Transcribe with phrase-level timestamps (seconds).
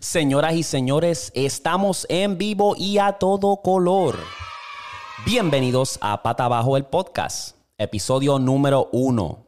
[0.00, 4.18] Señoras y señores, estamos en vivo y a todo color.
[5.24, 9.46] Bienvenidos a Pata Abajo el podcast, episodio número uno.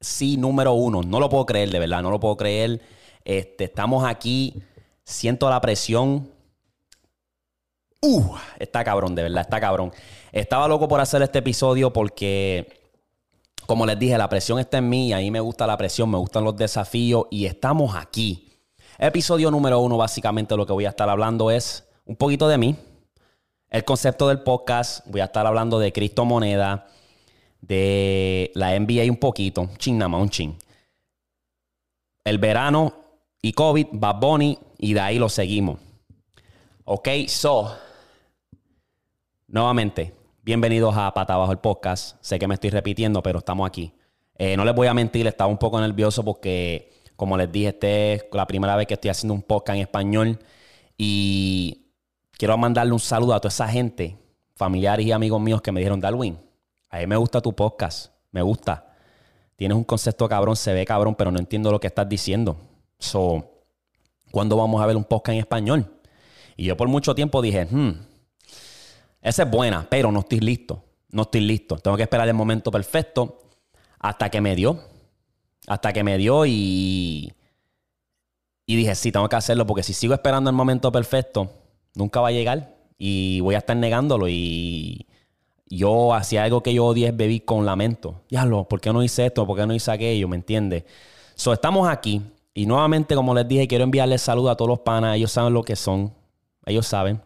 [0.00, 1.02] Sí, número uno.
[1.02, 2.80] No lo puedo creer, de verdad, no lo puedo creer.
[3.22, 4.62] Este, estamos aquí,
[5.04, 6.30] siento la presión.
[8.00, 9.92] Uh, está cabrón, de verdad, está cabrón.
[10.32, 12.80] Estaba loco por hacer este episodio porque,
[13.66, 15.12] como les dije, la presión está en mí.
[15.12, 18.49] A mí me gusta la presión, me gustan los desafíos y estamos aquí.
[19.02, 22.76] Episodio número uno, básicamente lo que voy a estar hablando es un poquito de mí,
[23.70, 25.06] el concepto del podcast.
[25.06, 26.86] Voy a estar hablando de criptomoneda,
[27.62, 30.54] de la NBA un poquito, ching nada más, un ching.
[32.24, 32.92] El verano
[33.40, 35.80] y COVID, Bad Bunny, y de ahí lo seguimos.
[36.84, 37.74] Ok, so,
[39.48, 42.18] nuevamente, bienvenidos a Pata Abajo el podcast.
[42.20, 43.94] Sé que me estoy repitiendo, pero estamos aquí.
[44.36, 46.89] Eh, no les voy a mentir, estaba un poco nervioso porque,
[47.20, 50.38] como les dije, esta es la primera vez que estoy haciendo un podcast en español
[50.96, 51.82] y
[52.32, 54.16] quiero mandarle un saludo a toda esa gente,
[54.54, 56.38] familiares y amigos míos que me dijeron, Darwin,
[56.88, 58.94] a mí me gusta tu podcast, me gusta.
[59.54, 62.56] Tienes un concepto cabrón, se ve cabrón, pero no entiendo lo que estás diciendo.
[62.98, 63.44] So,
[64.30, 66.00] ¿cuándo vamos a ver un podcast en español?
[66.56, 67.90] Y yo por mucho tiempo dije, hmm,
[69.20, 70.82] esa es buena, pero no estoy listo.
[71.10, 71.76] No estoy listo.
[71.76, 73.42] Tengo que esperar el momento perfecto
[73.98, 74.89] hasta que me dio.
[75.70, 77.32] Hasta que me dio y.
[78.66, 81.48] Y dije, sí, tengo que hacerlo porque si sigo esperando el momento perfecto,
[81.94, 84.26] nunca va a llegar y voy a estar negándolo.
[84.28, 85.06] Y
[85.68, 88.22] yo hacía algo que yo odié bebí con lamento.
[88.28, 89.46] Diablo, ¿por qué no hice esto?
[89.46, 90.26] ¿Por qué no hice aquello?
[90.26, 90.82] ¿Me entiendes?
[91.36, 92.20] So, estamos aquí
[92.52, 95.14] y nuevamente, como les dije, quiero enviarles saludos a todos los panas.
[95.14, 96.12] Ellos saben lo que son.
[96.66, 97.22] Ellos saben.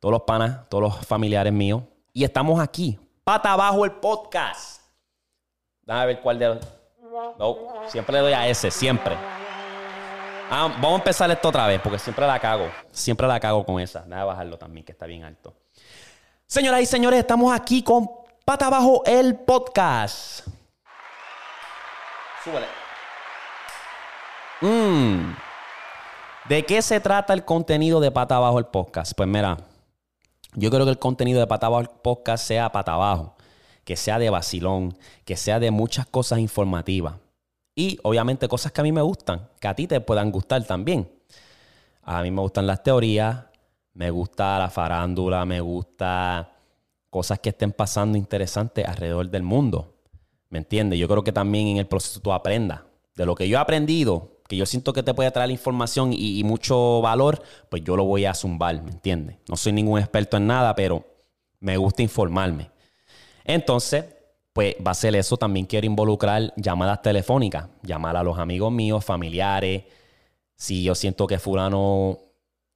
[0.00, 1.82] Todos los panas, todos los familiares míos.
[2.14, 2.98] Y estamos aquí.
[3.22, 4.80] Pata abajo el podcast.
[5.82, 6.75] Déjame ver cuál de los.
[7.38, 7.56] No,
[7.88, 9.16] siempre le doy a ese, siempre.
[10.50, 12.70] Ah, vamos a empezar esto otra vez, porque siempre la cago.
[12.92, 14.02] Siempre la cago con esa.
[14.02, 15.54] Déjame bajarlo también, que está bien alto.
[16.46, 18.08] Señoras y señores, estamos aquí con
[18.44, 20.46] Pata abajo el podcast.
[22.44, 22.66] Súbele.
[24.60, 25.34] Mm.
[26.48, 29.12] ¿De qué se trata el contenido de Pata Abajo el podcast?
[29.16, 29.56] Pues mira,
[30.54, 33.35] yo creo que el contenido de Pata Abajo el podcast sea pata abajo,
[33.86, 37.14] que sea de vacilón, que sea de muchas cosas informativas.
[37.76, 41.08] Y obviamente cosas que a mí me gustan, que a ti te puedan gustar también.
[42.02, 43.44] A mí me gustan las teorías,
[43.94, 46.52] me gusta la farándula, me gusta
[47.10, 49.94] cosas que estén pasando interesantes alrededor del mundo.
[50.48, 50.98] ¿Me entiendes?
[50.98, 52.80] Yo creo que también en el proceso tú aprendas.
[53.14, 56.40] De lo que yo he aprendido, que yo siento que te puede traer información y,
[56.40, 59.36] y, mucho valor, pues yo lo voy a zumbar, ¿me entiendes?
[59.48, 61.04] No soy ningún experto en nada, pero
[61.60, 62.74] me gusta informarme.
[63.46, 64.04] Entonces,
[64.52, 65.36] pues va a ser eso.
[65.36, 69.84] También quiero involucrar llamadas telefónicas, llamar a los amigos míos, familiares.
[70.56, 72.18] Si yo siento que fulano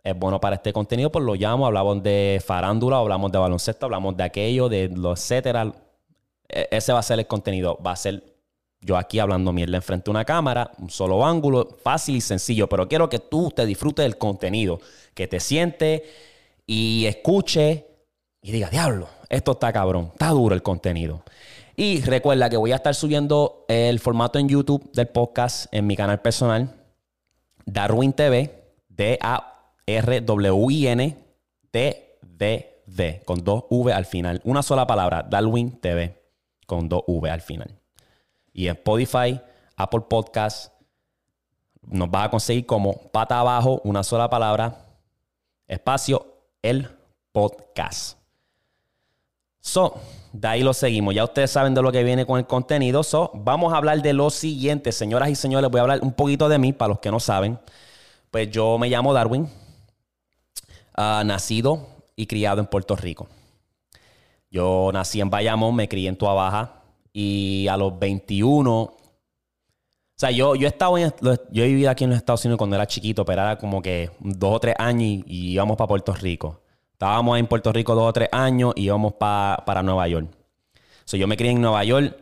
[0.02, 4.16] es bueno para este contenido, pues lo llamo, hablamos de farándula, hablamos de baloncesto, hablamos
[4.16, 5.72] de aquello, de lo etcétera.
[6.48, 8.22] E, ese va a ser el contenido, va a ser
[8.82, 12.88] yo aquí hablando mierda enfrente de una cámara, un solo ángulo, fácil y sencillo, pero
[12.88, 14.80] quiero que tú te disfrutes del contenido,
[15.14, 16.02] que te sientes
[16.66, 17.86] y escuche
[18.42, 21.22] y diga, diablo, esto está cabrón, está duro el contenido.
[21.76, 25.96] Y recuerda que voy a estar subiendo el formato en YouTube del podcast en mi
[25.96, 26.74] canal personal,
[27.64, 29.30] Darwin TV, D-A-R-W-I-N
[31.70, 34.40] T-V-D, con dos V al final.
[34.44, 36.20] Una sola palabra, Darwin TV,
[36.66, 37.78] con dos V al final.
[38.52, 39.40] Y en Spotify,
[39.76, 40.72] Apple Podcast,
[41.82, 44.86] nos vas a conseguir como pata abajo, una sola palabra,
[45.66, 46.26] espacio,
[46.62, 46.88] el
[47.32, 48.19] podcast.
[49.60, 49.94] So,
[50.32, 51.14] de ahí lo seguimos.
[51.14, 53.02] Ya ustedes saben de lo que viene con el contenido.
[53.02, 54.92] So, vamos a hablar de lo siguiente.
[54.92, 57.58] Señoras y señores, voy a hablar un poquito de mí, para los que no saben.
[58.30, 59.48] Pues yo me llamo Darwin,
[60.96, 61.86] uh, nacido
[62.16, 63.28] y criado en Puerto Rico.
[64.50, 68.96] Yo nací en Bayamón, me crié en Tua Baja, y a los 21,
[70.20, 71.14] o sea, yo, yo he estado en,
[71.50, 74.10] yo he vivido aquí en los Estados Unidos cuando era chiquito, pero era como que
[74.20, 76.60] dos o tres años y, íbamos para Puerto Rico.
[77.00, 80.28] Estábamos en Puerto Rico dos o tres años y íbamos para Nueva York.
[81.06, 82.14] So, yo me crié en Nueva York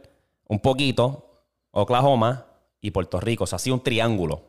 [0.47, 1.43] un poquito,
[1.73, 2.47] Oklahoma
[2.81, 3.43] y Puerto Rico.
[3.43, 4.41] O sea, así un triángulo.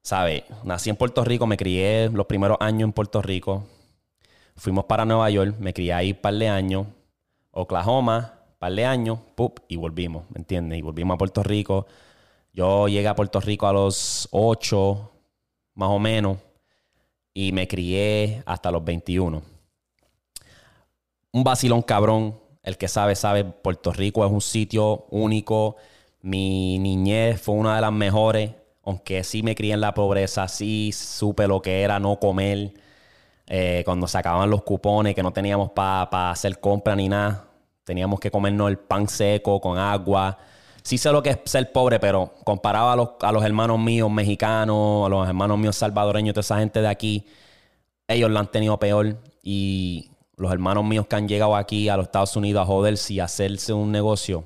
[0.00, 0.44] ¿Sabes?
[0.62, 3.64] Nací en Puerto Rico, me crié los primeros años en Puerto Rico.
[4.54, 6.86] Fuimos para Nueva York, me crié ahí un par de años.
[7.50, 9.18] Oklahoma, un par de años,
[9.66, 10.78] y volvimos, ¿me entiendes?
[10.78, 11.88] Y volvimos a Puerto Rico.
[12.52, 15.10] Yo llegué a Puerto Rico a los 8,
[15.74, 16.38] más o menos,
[17.32, 19.52] y me crié hasta los 21.
[21.34, 22.40] Un vacilón cabrón.
[22.62, 25.76] El que sabe, sabe, Puerto Rico es un sitio único.
[26.22, 28.52] Mi niñez fue una de las mejores
[28.84, 32.74] aunque sí me crié en la pobreza, sí supe lo que era no comer.
[33.46, 37.48] Eh, cuando se acababan los cupones, que no teníamos para hacer compra ni nada,
[37.84, 40.38] teníamos que comernos el pan seco con agua.
[40.82, 44.10] Sí sé lo que es ser pobre, pero comparado a los, a los hermanos míos
[44.10, 47.26] mexicanos, a los hermanos míos salvadoreños, toda esa gente de aquí,
[48.08, 49.18] ellos lo han tenido peor.
[49.42, 53.20] Y los hermanos míos que han llegado aquí a los Estados Unidos a joderse y
[53.20, 54.44] hacerse un negocio,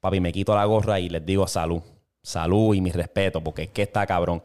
[0.00, 1.82] papi, me quito la gorra y les digo salud
[2.24, 4.42] salud y mi respeto, porque es que está cabrón.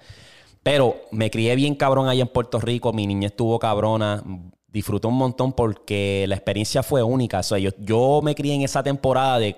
[0.62, 4.22] Pero me crié bien cabrón allá en Puerto Rico, mi niña estuvo cabrona,
[4.68, 7.40] disfruté un montón porque la experiencia fue única.
[7.40, 9.56] O sea, yo, yo me crié en esa temporada de,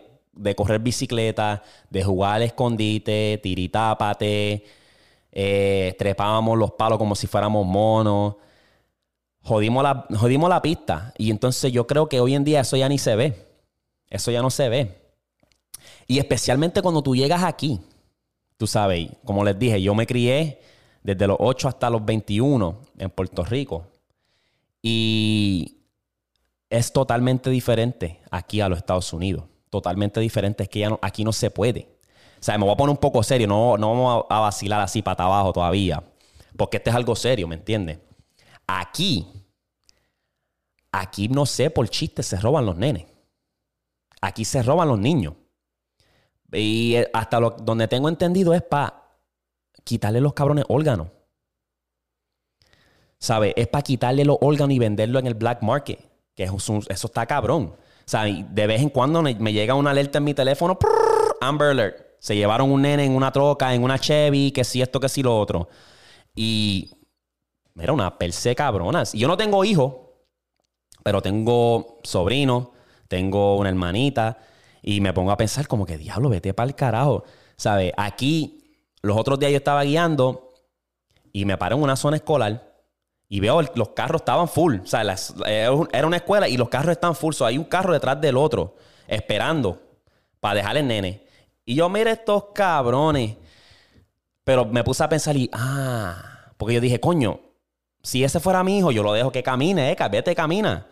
[0.56, 4.64] correr bicicleta, de jugar al escondite, tiritápate,
[5.32, 8.36] eh, trepábamos los palos como si fuéramos monos.
[9.44, 11.14] Jodimos la, jodimos la pista.
[11.18, 13.48] Y entonces yo creo que hoy en día eso ya ni se ve.
[14.10, 14.98] Eso ya no se ve.
[16.08, 17.80] Y especialmente cuando tú llegas aquí
[18.62, 20.62] tú sabes, como les dije, yo me crié
[21.02, 23.88] desde los 8 hasta los 21 en Puerto Rico.
[24.84, 25.80] Y
[26.70, 29.46] es totalmente diferente aquí a los Estados Unidos.
[29.72, 30.62] Totalmente diferente.
[30.62, 31.90] Es que ya aquí no se puede.
[32.40, 33.48] O sea, me voy a poner un poco serio.
[33.48, 36.04] No, no vamos a vacilar así para abajo todavía.
[36.56, 37.98] Porque este es algo serio, ¿me entiendes?
[38.80, 39.28] Aquí,
[40.92, 43.06] aquí no sé, por chiste se roban los nenes.
[44.22, 45.34] Aquí se roban los niños.
[46.54, 49.04] Y eh, hasta donde tengo entendido es para
[49.84, 51.08] quitarle los cabrones órganos.
[53.18, 53.54] ¿Sabes?
[53.58, 56.00] Es para quitarle los órganos y venderlo en el black market.
[56.34, 57.76] Que eso, está cabrón.
[58.06, 60.78] Sea, de vez en cuando me, llega una alerta en mi teléfono.
[61.42, 62.12] Amber Alert.
[62.20, 65.22] Se llevaron un nene en una troca, en una Chevy, que si esto, que si
[65.24, 65.68] lo otro.
[66.36, 67.01] Y.
[67.82, 69.16] Mira, una perse cabronas.
[69.16, 69.96] Y yo no tengo hijos,
[71.04, 72.68] pero tengo sobrinos,
[73.08, 74.38] tengo una hermanita.
[74.84, 77.24] Y me pongo a pensar como que, diablo, vete para el carajo.
[77.58, 77.92] ¿Sabes?
[77.98, 80.54] Aquí, los otros días yo estaba guiando
[81.34, 82.72] y me paré en una zona escolar
[83.28, 84.76] y veo los carros estaban full.
[84.84, 85.04] O sea,
[85.48, 87.34] era una escuela y los carros están full.
[87.34, 88.76] So, hay un carro detrás del otro
[89.08, 89.82] esperando
[90.40, 91.26] para dejar el nene.
[91.66, 93.38] Y yo mire estos cabrones.
[94.44, 97.40] Pero me puse a pensar y, ah, porque yo dije, coño,
[98.04, 100.88] si ese fuera mi hijo, yo lo dejo que camine, eh, vete, camina.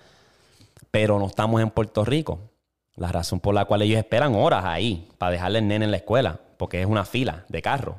[0.92, 2.40] Pero no estamos en Puerto Rico.
[2.96, 5.98] La razón por la cual ellos esperan horas ahí para dejarle el nene en la
[5.98, 7.96] escuela, porque es una fila de carro.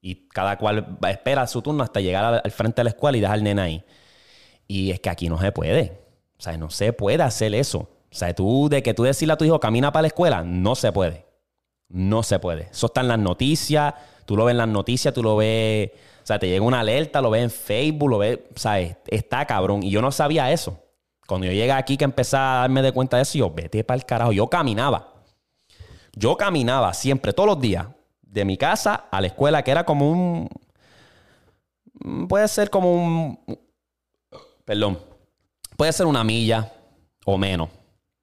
[0.00, 3.38] Y cada cual espera su turno hasta llegar al, frente de la escuela y dejar
[3.38, 3.84] el nene ahí.
[4.66, 6.00] Y es que aquí no se puede.
[6.38, 7.78] O sea, no se puede hacer eso.
[7.78, 10.74] O sea, tú, de que tú decirle a tu hijo, camina para la escuela, no
[10.74, 11.26] se puede.
[11.88, 12.68] No se puede.
[12.70, 15.90] Eso está en las noticias, tú lo ves en las noticias, tú lo ves,
[16.22, 19.82] o sea, te llega una alerta, lo ves en Facebook, lo ves, sea, está cabrón.
[19.82, 20.78] Y yo no sabía eso.
[21.26, 23.96] Cuando yo llegué aquí que empecé a darme de cuenta de eso, yo vete para
[23.96, 24.32] el carajo.
[24.32, 25.14] Yo caminaba.
[26.12, 27.86] Yo caminaba siempre, todos los días,
[28.22, 30.48] de mi casa a la escuela, que era como un.
[32.28, 33.38] Puede ser como un.
[34.64, 34.98] Perdón.
[35.76, 36.72] Puede ser una milla
[37.24, 37.68] o menos.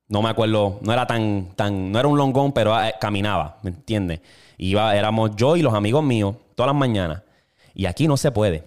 [0.08, 0.80] No me acuerdo.
[0.82, 1.54] No era tan.
[1.56, 3.58] tan no era un longón, pero eh, caminaba.
[3.64, 4.22] ¿Me entiendes?
[4.62, 7.24] Iba, éramos yo y los amigos míos todas las mañanas.
[7.74, 8.64] Y aquí no se puede.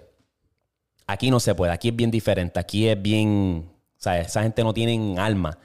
[1.06, 1.72] Aquí no se puede.
[1.72, 2.58] Aquí es bien diferente.
[2.58, 3.74] Aquí es bien
[4.04, 5.58] sea, esa gente no tiene alma.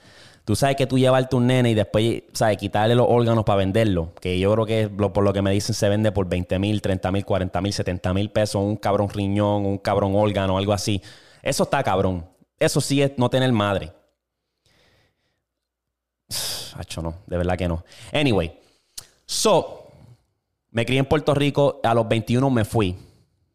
[0.45, 2.57] Tú sabes que tú llevarte un nene y después, ¿sabes?
[2.57, 4.13] Quitarle los órganos para venderlo.
[4.19, 7.12] Que yo creo que por lo que me dicen se vende por 20 mil, 30
[7.12, 8.62] mil, 40 mil, 70 mil pesos.
[8.62, 11.01] Un cabrón riñón, un cabrón órgano, algo así.
[11.43, 12.25] Eso está cabrón.
[12.57, 13.91] Eso sí es no tener madre.
[16.75, 17.15] Hacho, no.
[17.27, 17.83] De verdad que no.
[18.12, 18.57] Anyway.
[19.27, 19.78] So,
[20.72, 21.80] me crié en Puerto Rico.
[21.84, 22.96] A los 21 me fui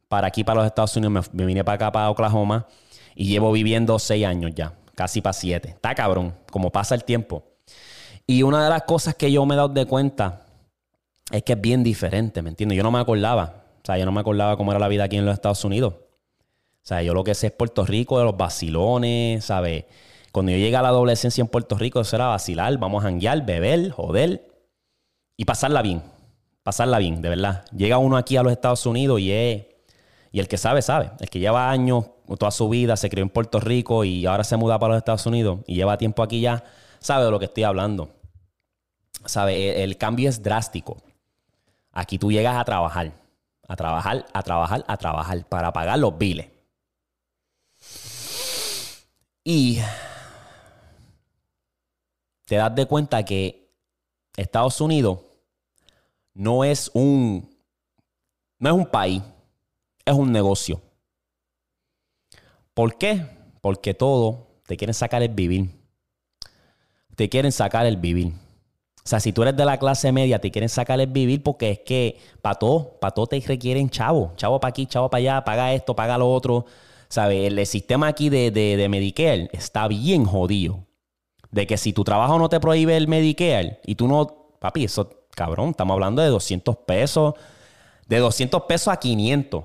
[0.08, 1.30] para aquí, para los Estados Unidos.
[1.32, 2.66] Me, vine para acá, para Oklahoma.
[3.14, 5.70] Y llevo viviendo seis años ya, casi para siete.
[5.70, 7.44] Está cabrón, como pasa el tiempo.
[8.26, 10.46] Y una de las cosas que yo me he dado de cuenta
[11.30, 12.76] es que es bien diferente, ¿me entiendes?
[12.76, 13.64] Yo no me acordaba.
[13.82, 15.94] O sea, yo no me acordaba cómo era la vida aquí en los Estados Unidos.
[15.94, 19.84] O sea, yo lo que sé es Puerto Rico, de los vacilones, ¿sabes?
[20.32, 23.46] Cuando yo llegué a la adolescencia en Puerto Rico, eso era vacilar, vamos a janguear,
[23.46, 24.48] beber, joder
[25.36, 26.02] y pasarla bien.
[26.64, 27.64] Pasarla bien, de verdad.
[27.76, 29.66] Llega uno aquí a los Estados Unidos y es
[30.34, 31.12] y el que sabe, sabe.
[31.20, 32.06] El que lleva años,
[32.40, 35.24] toda su vida, se crió en Puerto Rico y ahora se muda para los Estados
[35.26, 36.64] Unidos y lleva tiempo aquí ya,
[36.98, 38.10] sabe de lo que estoy hablando.
[39.26, 40.96] Sabe, el, cambio es drástico.
[41.92, 43.12] Aquí tú llegas a trabajar.
[43.68, 46.48] A trabajar, a trabajar, a trabajar para pagar los biles.
[49.44, 49.78] Y
[52.46, 53.70] te das de cuenta que
[54.36, 55.20] Estados Unidos
[56.34, 57.48] no es un
[58.58, 59.22] no es un país,
[60.04, 60.80] es un negocio.
[62.72, 63.26] ¿Por qué?
[63.60, 65.70] Porque todo te quieren sacar el vivir.
[67.14, 68.32] Te quieren sacar el vivir.
[69.04, 71.70] O sea, si tú eres de la clase media, te quieren sacar el vivir porque
[71.70, 74.32] es que para todo, para todo te requieren chavo.
[74.36, 76.64] Chavo para aquí, chavo para allá, paga esto, paga lo otro.
[77.08, 77.46] ¿Sabes?
[77.46, 80.86] El, sistema aquí de, de, Medicare está bien jodido.
[81.50, 84.54] De que si tu trabajo no te prohíbe el Medicare y tú no.
[84.58, 87.34] Papi, eso, cabrón, estamos hablando de 200 pesos.
[88.06, 89.64] De 200 pesos a 500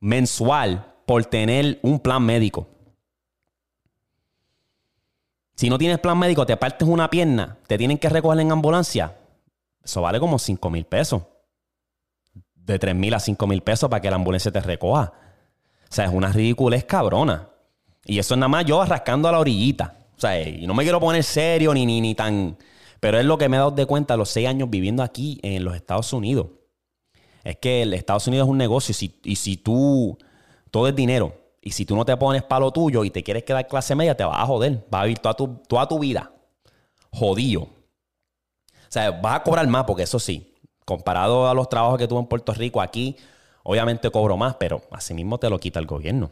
[0.00, 2.68] mensual por tener un plan médico.
[5.56, 9.16] Si no tienes plan médico, te partes una pierna, te tienen que recoger en ambulancia.
[9.84, 11.22] Eso vale como 5 mil pesos.
[12.54, 15.12] De 3 mil a 5 mil pesos para que la ambulancia te recoja.
[15.84, 17.48] O sea, es una ridiculez cabrona.
[18.06, 19.98] Y eso es nada más yo rascando a la orillita.
[20.16, 22.56] O sea, y no me quiero poner serio ni, ni, ni tan...
[23.00, 25.64] Pero es lo que me he dado de cuenta los seis años viviendo aquí en
[25.64, 26.48] los Estados Unidos.
[27.42, 30.18] Es que el Estados Unidos es un negocio y si, y si tú...
[30.70, 31.34] Todo es dinero.
[31.60, 34.16] Y si tú no te pones para lo tuyo y te quieres quedar clase media,
[34.16, 34.86] te vas a joder.
[34.88, 36.30] Vas a vivir toda tu, toda tu vida
[37.10, 37.62] jodido.
[37.62, 37.68] O
[38.88, 40.54] sea, vas a cobrar más porque eso sí,
[40.84, 43.16] comparado a los trabajos que tuve en Puerto Rico, aquí
[43.62, 46.30] Obviamente cobro más, pero así mismo te lo quita el gobierno.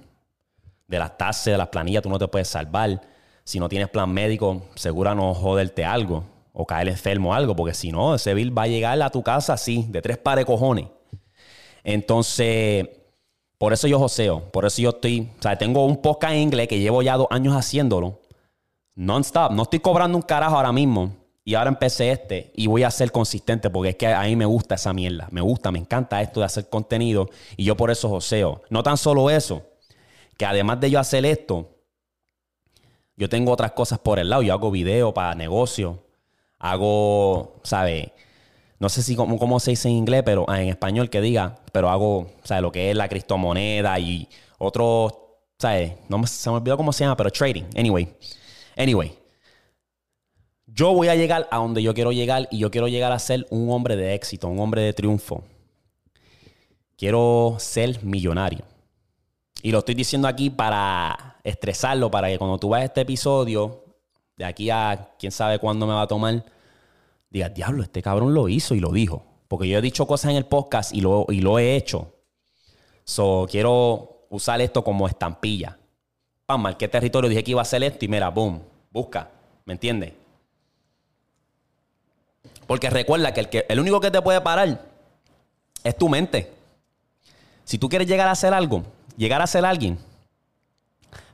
[0.86, 3.02] De las tasas, de las planillas, tú no te puedes salvar.
[3.44, 6.24] Si no tienes plan médico, segura no joderte algo
[6.60, 9.22] o caer enfermo o algo, porque si no, ese bill va a llegar a tu
[9.22, 10.86] casa así, de tres pares cojones.
[11.84, 12.88] Entonces,
[13.58, 16.66] por eso yo joseo, por eso yo estoy, o sea, tengo un podcast en inglés
[16.66, 18.18] que llevo ya dos años haciéndolo,
[18.96, 21.12] non-stop, no estoy cobrando un carajo ahora mismo,
[21.44, 24.44] y ahora empecé este y voy a ser consistente porque es que a mí me
[24.44, 25.28] gusta esa mierda.
[25.30, 28.60] Me gusta, me encanta esto de hacer contenido y yo por eso joseo.
[28.68, 29.62] No tan solo eso,
[30.36, 31.70] que además de yo hacer esto,
[33.16, 34.42] yo tengo otras cosas por el lado.
[34.42, 36.07] Yo hago video para negocio,
[36.58, 38.10] hago, ¿sabes?
[38.78, 41.56] No sé si cómo, cómo, se dice en inglés, pero ah, en español que diga,
[41.72, 42.62] pero hago, ¿sabes?
[42.62, 45.14] Lo que es la criptomoneda y otros,
[45.58, 45.94] ¿sabes?
[46.08, 47.64] No se me olvidó cómo se llama, pero trading.
[47.76, 48.08] Anyway,
[48.76, 49.18] anyway.
[50.66, 53.46] Yo voy a llegar a donde yo quiero llegar y yo quiero llegar a ser
[53.50, 55.42] un hombre de éxito, un hombre de triunfo.
[56.96, 58.64] Quiero ser millonario.
[59.62, 63.87] Y lo estoy diciendo aquí para estresarlo, para que cuando tú veas este episodio,
[64.38, 66.44] de aquí a quién sabe cuándo me va a tomar,
[67.28, 69.24] digas, diablo, este cabrón lo hizo y lo dijo.
[69.48, 72.14] Porque yo he dicho cosas en el podcast y lo, y lo he hecho.
[73.02, 75.76] So, quiero usar esto como estampilla.
[76.46, 78.04] Pam, ¿qué territorio dije que iba a hacer esto?
[78.04, 79.28] Y mira, boom, busca.
[79.64, 80.12] ¿Me entiendes?
[82.66, 84.86] Porque recuerda que el, que el único que te puede parar
[85.82, 86.52] es tu mente.
[87.64, 88.84] Si tú quieres llegar a hacer algo,
[89.16, 89.98] llegar a ser alguien,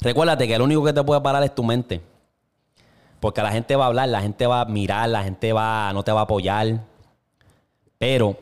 [0.01, 2.14] recuérdate que el único que te puede parar es tu mente.
[3.25, 6.03] Porque la gente va a hablar, la gente va a mirar, la gente va, no
[6.03, 6.83] te va a apoyar.
[7.97, 8.37] Pero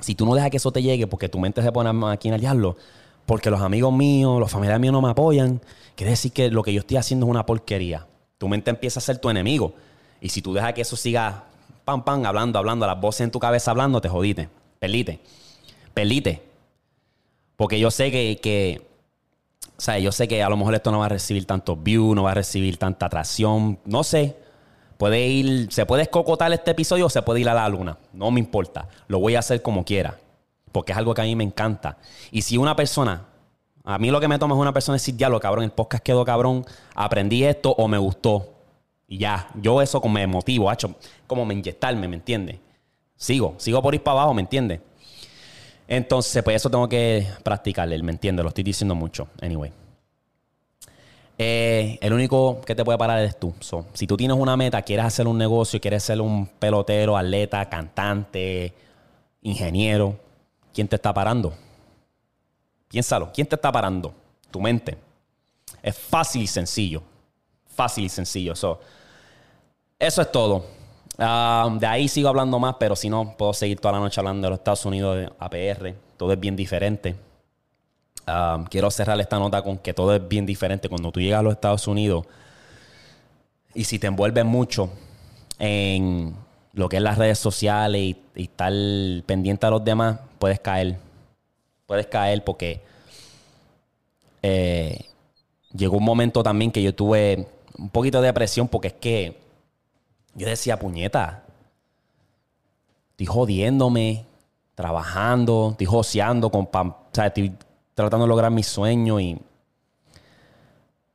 [0.00, 2.40] si tú no dejas que eso te llegue, porque tu mente se pone aquí en
[2.40, 2.74] diablo,
[3.26, 5.60] porque los amigos míos, los familiares míos no me apoyan,
[5.94, 8.06] quiere decir que lo que yo estoy haciendo es una porquería.
[8.38, 9.74] Tu mente empieza a ser tu enemigo.
[10.22, 11.44] Y si tú dejas que eso siga
[11.84, 14.48] pam, pam, hablando, hablando, las voces en tu cabeza hablando, te jodiste.
[14.78, 15.20] Perdite.
[15.92, 16.42] Perdite.
[17.56, 18.80] Porque yo sé que, que,
[19.82, 22.14] o sea, yo sé que a lo mejor esto no va a recibir tantos views,
[22.14, 24.36] no va a recibir tanta atracción, no sé.
[24.96, 27.98] Puede ir, se puede escocotar este episodio o se puede ir a la luna.
[28.12, 28.86] No me importa.
[29.08, 30.16] Lo voy a hacer como quiera.
[30.70, 31.98] Porque es algo que a mí me encanta.
[32.30, 33.26] Y si una persona,
[33.82, 36.04] a mí lo que me toma es una persona decir, ya lo cabrón, el podcast
[36.04, 38.52] quedó cabrón, aprendí esto o me gustó.
[39.08, 40.94] Y ya, yo eso como me motivo, hecho
[41.26, 42.60] como me inyectarme, ¿me entiendes?
[43.16, 44.80] Sigo, sigo por ir para abajo, ¿me entiendes?
[45.88, 48.42] Entonces, pues eso tengo que practicarle, ¿me entiendes?
[48.42, 49.28] Lo estoy diciendo mucho.
[49.40, 49.72] Anyway.
[51.38, 53.52] Eh, el único que te puede parar es tú.
[53.94, 58.72] si tú tienes una meta, quieres hacer un negocio, quieres ser un pelotero, atleta, cantante,
[59.42, 60.16] ingeniero,
[60.72, 61.52] ¿quién te está parando?
[62.88, 64.14] Piénsalo, ¿quién te está parando?
[64.50, 64.96] Tu mente.
[65.82, 67.02] Es fácil y sencillo.
[67.74, 68.54] Fácil y sencillo.
[68.54, 68.80] So,
[69.98, 70.64] eso es todo.
[71.24, 74.46] Ah, de ahí sigo hablando más, pero si no, puedo seguir toda la noche hablando
[74.46, 75.94] de los Estados Unidos, de APR.
[76.16, 77.14] Todo es bien diferente.
[78.26, 80.88] Ah, quiero cerrar esta nota con que todo es bien diferente.
[80.88, 82.26] Cuando tú llegas a los Estados Unidos
[83.72, 84.90] y si te envuelves mucho
[85.60, 86.34] en
[86.72, 88.72] lo que es las redes sociales y, estar
[89.24, 90.98] pendiente a los demás, puedes caer.
[91.86, 92.82] Puedes caer porque
[94.42, 95.04] eh,
[95.72, 97.46] llegó un momento también que yo tuve
[97.78, 99.41] un poquito de depresión porque es que
[100.34, 101.44] yo decía, puñeta,
[103.10, 104.24] estoy jodiéndome,
[104.74, 107.52] trabajando, estoy joseando, con o sea, estoy
[107.94, 109.38] tratando de lograr mis sueños y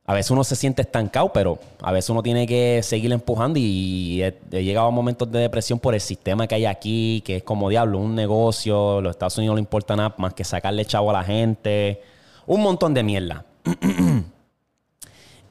[0.08, 4.22] a veces uno se siente estancado, pero a veces uno tiene que seguir empujando y
[4.22, 7.68] he, llegado a momentos de depresión por el sistema que hay aquí, que es como
[7.68, 11.12] diablo, un negocio, los Estados Unidos no le importa nada más que sacarle chavo a
[11.12, 12.00] la gente,
[12.46, 13.44] un montón de mierda.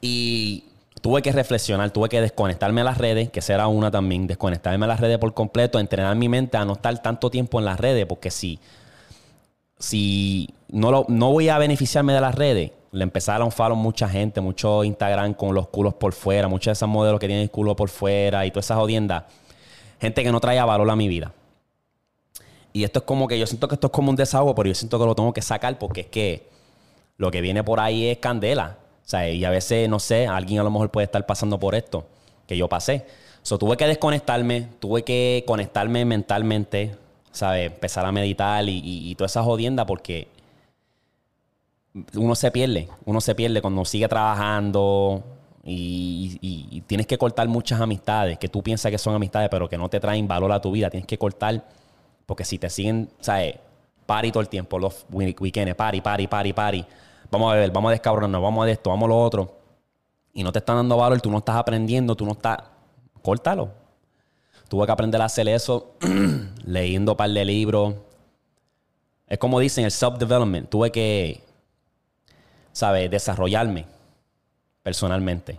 [0.00, 0.64] y
[1.00, 4.88] tuve que reflexionar, tuve que desconectarme a las redes, que será una también, desconectarme a
[4.88, 8.06] las redes por completo, entrenar mi mente a no estar tanto tiempo en las redes,
[8.06, 8.58] porque si,
[9.78, 14.08] si no, lo, no voy a beneficiarme de las redes, le empezaron a follow mucha
[14.08, 17.50] gente, mucho Instagram con los culos por fuera, muchos de esos modelos que tienen el
[17.50, 19.24] culo por fuera y todas esas jodiendas.
[20.00, 21.32] Gente que no traía valor a mi vida.
[22.72, 24.74] Y esto es como que yo siento que esto es como un desahogo, pero yo
[24.74, 26.48] siento que lo tengo que sacar porque es que
[27.16, 28.78] lo que viene por ahí es candela.
[29.08, 32.06] Sea, y a veces, no sé, alguien a lo mejor puede estar pasando por esto
[32.46, 33.06] que yo pasé.
[33.42, 36.94] So, tuve que desconectarme, tuve que conectarme mentalmente,
[37.32, 37.72] ¿sabes?
[37.72, 40.28] Empezar a meditar y, y, y toda esa jodienda porque
[42.14, 45.24] uno se pierde, uno se pierde cuando sigue trabajando
[45.64, 49.88] y, tienes que cortar muchas amistades que tú piensas que son amistades, pero que no
[49.88, 50.90] te traen valor a tu vida.
[50.90, 51.64] Tienes que cortar,
[52.26, 53.56] porque si te siguen, ¿sabes?
[54.06, 56.84] Party todo el tiempo, los weekends, party, party, party, party.
[57.30, 59.58] Vamos a beber, vamos a descabronarnos, vamos a esto, vamos a lo otro.
[60.32, 62.58] Y no te están dando valor, tú no estás aprendiendo, tú no estás.
[63.22, 63.70] Córtalo.
[64.68, 65.94] Tuve que aprender a hacer eso
[66.64, 67.94] leyendo un par de libros.
[69.26, 70.68] Es como dicen, el self-development.
[70.68, 71.48] Tuve que
[72.78, 73.10] ¿sabes?
[73.10, 73.86] Desarrollarme
[74.84, 75.58] personalmente.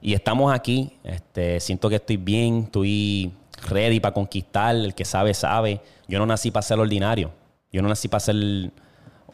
[0.00, 3.34] Y estamos aquí, este, siento que estoy bien, estoy
[3.68, 5.82] ready para conquistar, el que sabe, sabe.
[6.08, 7.30] Yo no nací para ser ordinario,
[7.70, 8.70] yo no nací para ser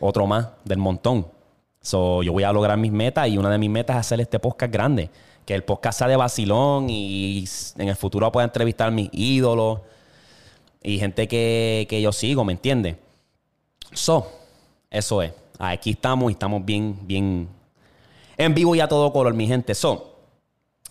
[0.01, 1.25] otro más del montón.
[1.83, 4.39] So, yo voy a lograr mis metas y una de mis metas es hacer este
[4.39, 5.11] podcast grande.
[5.47, 7.45] Que el podcast sea de vacilón y
[7.79, 9.81] en el futuro pueda entrevistar a mis ídolos
[10.83, 12.97] y gente que, que yo sigo, ¿me entiendes?
[13.93, 14.31] So,
[14.91, 15.33] eso es.
[15.59, 17.49] Aquí estamos y estamos bien, bien
[18.37, 19.75] en vivo y a todo color, mi gente.
[19.75, 20.17] So,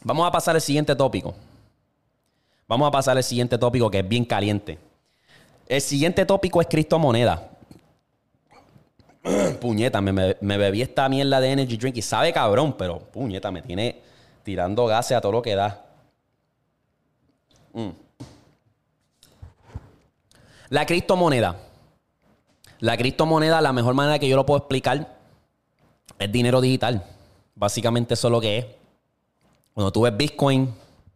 [0.03, 1.34] vamos a pasar al siguiente tópico.
[2.67, 4.78] Vamos a pasar al siguiente tópico que es bien caliente.
[5.67, 7.49] El siguiente tópico es Moneda.
[9.62, 14.01] puñeta, me, bebí esta mierda de energy drink y sabe cabrón, pero puñeta, me tiene
[14.43, 15.86] tirando gases a todo lo que da.
[17.73, 17.89] Mm.
[20.69, 21.55] La criptomoneda.
[22.79, 25.17] La criptomoneda, la mejor manera que yo lo puedo explicar
[26.17, 27.03] es dinero digital.
[27.55, 28.65] Básicamente eso es lo que es.
[29.73, 30.73] Cuando tú ves Bitcoin,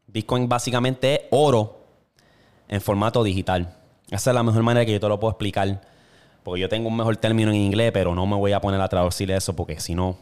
[0.07, 1.77] Bitcoin básicamente es oro
[2.67, 3.75] en formato digital.
[4.09, 5.81] Esa es la mejor manera que yo te lo puedo explicar.
[6.43, 8.89] Porque yo tengo un mejor término en inglés, pero no me voy a poner a
[8.89, 10.17] traducir eso porque si no,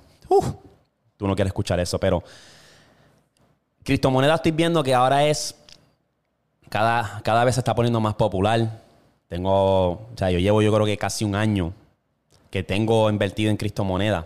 [1.17, 1.99] tú no quieres escuchar eso.
[1.99, 2.23] Pero
[3.83, 5.55] criptomoneda estoy viendo que ahora es,
[6.69, 8.81] cada, cada vez se está poniendo más popular.
[9.27, 11.73] Tengo, o sea, yo llevo yo creo que casi un año
[12.51, 14.25] que tengo invertido en criptomonedas.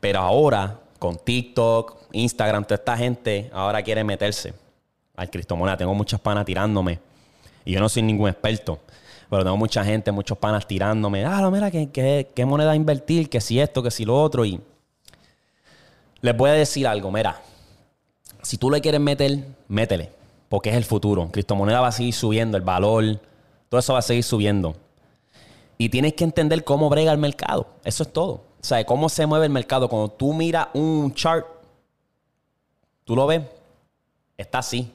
[0.00, 4.54] Pero ahora, con TikTok, Instagram, toda esta gente ahora quiere meterse
[5.16, 5.78] al criptomoneda.
[5.78, 7.00] Tengo muchas panas tirándome.
[7.64, 8.78] Y yo no soy ningún experto.
[9.30, 11.24] Pero tengo mucha gente, muchos panas tirándome.
[11.24, 13.28] Ah, mira, ¿qué, qué, qué moneda invertir?
[13.28, 14.44] Que si esto, que si lo otro.
[14.44, 14.60] Y
[16.20, 17.10] les voy a decir algo.
[17.10, 17.40] Mira,
[18.42, 20.10] si tú le quieres meter, métele.
[20.48, 21.28] Porque es el futuro.
[21.30, 23.20] Criptomoneda va a seguir subiendo el valor
[23.68, 24.74] todo eso va a seguir subiendo.
[25.76, 27.66] Y tienes que entender cómo brega el mercado.
[27.84, 28.44] Eso es todo.
[28.60, 29.88] O sea, cómo se mueve el mercado.
[29.88, 31.46] Cuando tú miras un chart,
[33.04, 33.42] tú lo ves,
[34.36, 34.92] está así.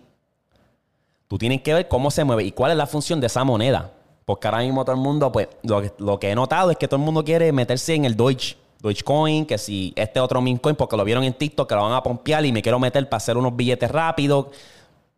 [1.27, 3.91] Tú tienes que ver cómo se mueve y cuál es la función de esa moneda.
[4.25, 7.03] Porque ahora mismo todo el mundo, pues, lo que, he notado es que todo el
[7.05, 8.57] mundo quiere meterse en el Deutsche.
[9.05, 11.93] Coin, que si este otro meme coin, porque lo vieron en TikTok, que lo van
[11.93, 14.47] a pompear y me quiero meter para hacer unos billetes rápidos.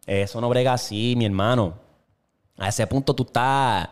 [0.06, 1.74] Eso no brega así, mi hermano.
[2.58, 3.90] A ese punto tú estás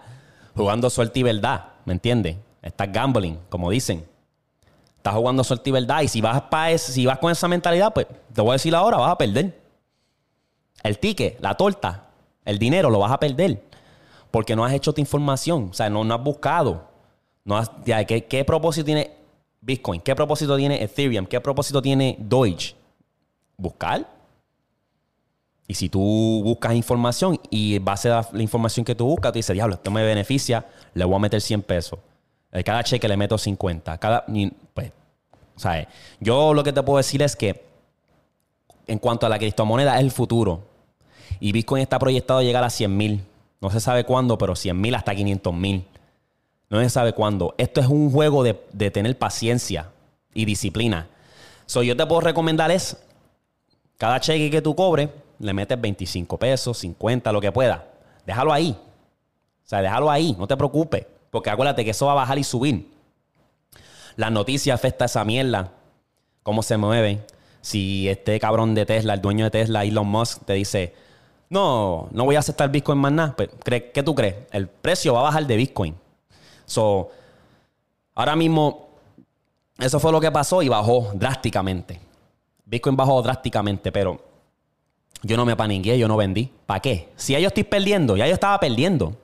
[0.56, 2.38] jugando suerte y verdad, ¿me entiendes?
[2.62, 4.06] Estás gambling, como dicen.
[4.98, 6.02] Estás jugando suerte y verdad.
[6.02, 8.98] Y si vas, para si vas con esa mentalidad, pues te voy a decir ahora,
[8.98, 9.60] vas a perder.
[10.84, 12.10] El ticket, la torta,
[12.46, 13.64] el dinero lo vas a perder.
[14.34, 15.70] Porque no has hecho tu información.
[15.70, 16.90] O sea, no, has buscado.
[17.46, 19.12] No has, ¿qué, ¿Qué propósito tiene
[19.62, 20.02] Bitcoin?
[20.02, 21.28] ¿Qué propósito tiene Ethereum?
[21.28, 22.76] ¿Qué propósito tiene Deutsche?
[23.56, 24.08] Buscar
[25.68, 29.76] y si tú buscas información y base la información que tú buscas, tú dices, diablo,
[29.76, 32.00] esto me beneficia, le voy a meter 100 pesos.
[32.66, 33.98] Cada cheque le meto 50.
[33.98, 34.26] Cada,
[34.74, 34.92] pues,
[35.56, 35.88] ¿sabes?
[36.20, 37.64] Yo lo que te puedo decir es que
[38.86, 40.62] en cuanto a la criptomoneda es el futuro.
[41.40, 43.24] Y Bitcoin está proyectado a llegar a 100 mil.
[43.64, 45.88] No se sabe cuándo, pero 100 mil hasta 500 mil.
[46.70, 47.56] No se sabe cuándo.
[47.58, 48.56] Esto es un juego de,
[48.92, 49.90] tener paciencia
[50.34, 51.08] y disciplina.
[51.66, 52.98] So, yo te puedo recomendar es
[53.98, 55.08] cada cheque que tú cobres,
[55.40, 57.88] le metes 25 pesos, 50, lo que pueda.
[58.26, 58.72] Déjalo ahí.
[58.72, 61.06] O sea, déjalo ahí, no te preocupes.
[61.32, 62.92] Porque acuérdate que eso va a bajar y subir.
[64.18, 65.72] Las noticias afecta esa mierda.
[66.44, 67.26] Cómo se mueve.
[67.62, 70.94] Si este cabrón de Tesla, el dueño de Tesla, Elon Musk, te dice,
[71.54, 73.36] no, no voy a aceptar Bitcoin más nada.
[73.36, 74.36] ¿Qué tú crees?
[74.52, 75.96] El precio va a bajar de Bitcoin.
[76.66, 77.12] So,
[78.16, 78.88] ahora mismo,
[79.78, 82.00] eso fue lo que pasó y bajó drásticamente.
[82.66, 84.20] Bitcoin bajó drásticamente, pero
[85.22, 86.52] yo no me paniqué, yo no vendí.
[86.66, 87.10] ¿Para qué?
[87.16, 89.16] Si yo estoy perdiendo, ya yo estaba perdiendo.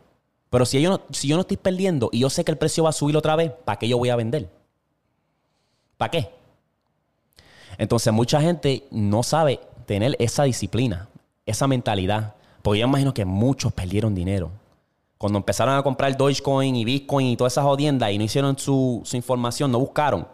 [0.52, 2.84] Pero si yo, no, si yo no estoy perdiendo y yo sé que el precio
[2.84, 4.50] va a subir otra vez, ¿para qué yo voy a vender?
[5.98, 6.30] ¿Para qué?
[7.80, 11.10] Entonces mucha gente no sabe tener esa disciplina,
[11.50, 12.36] esa mentalidad.
[12.62, 14.52] Porque yo imagino que muchos perdieron dinero.
[15.18, 19.04] Cuando empezaron a comprar Dogecoin y Bitcoin y todas esas jodiendas y no hicieron su,
[19.14, 20.28] información, no buscaron.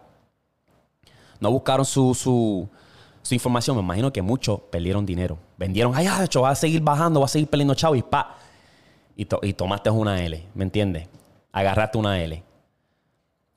[1.40, 2.68] No buscaron su, su,
[3.34, 3.76] información.
[3.76, 5.38] Me imagino que muchos perdieron dinero.
[5.56, 8.36] Vendieron, ay, hecho, va a seguir bajando, va a seguir perdiendo chavo y pa.
[9.16, 11.08] Y, y tomaste una L, ¿me entiendes?
[11.52, 12.46] Agarraste una L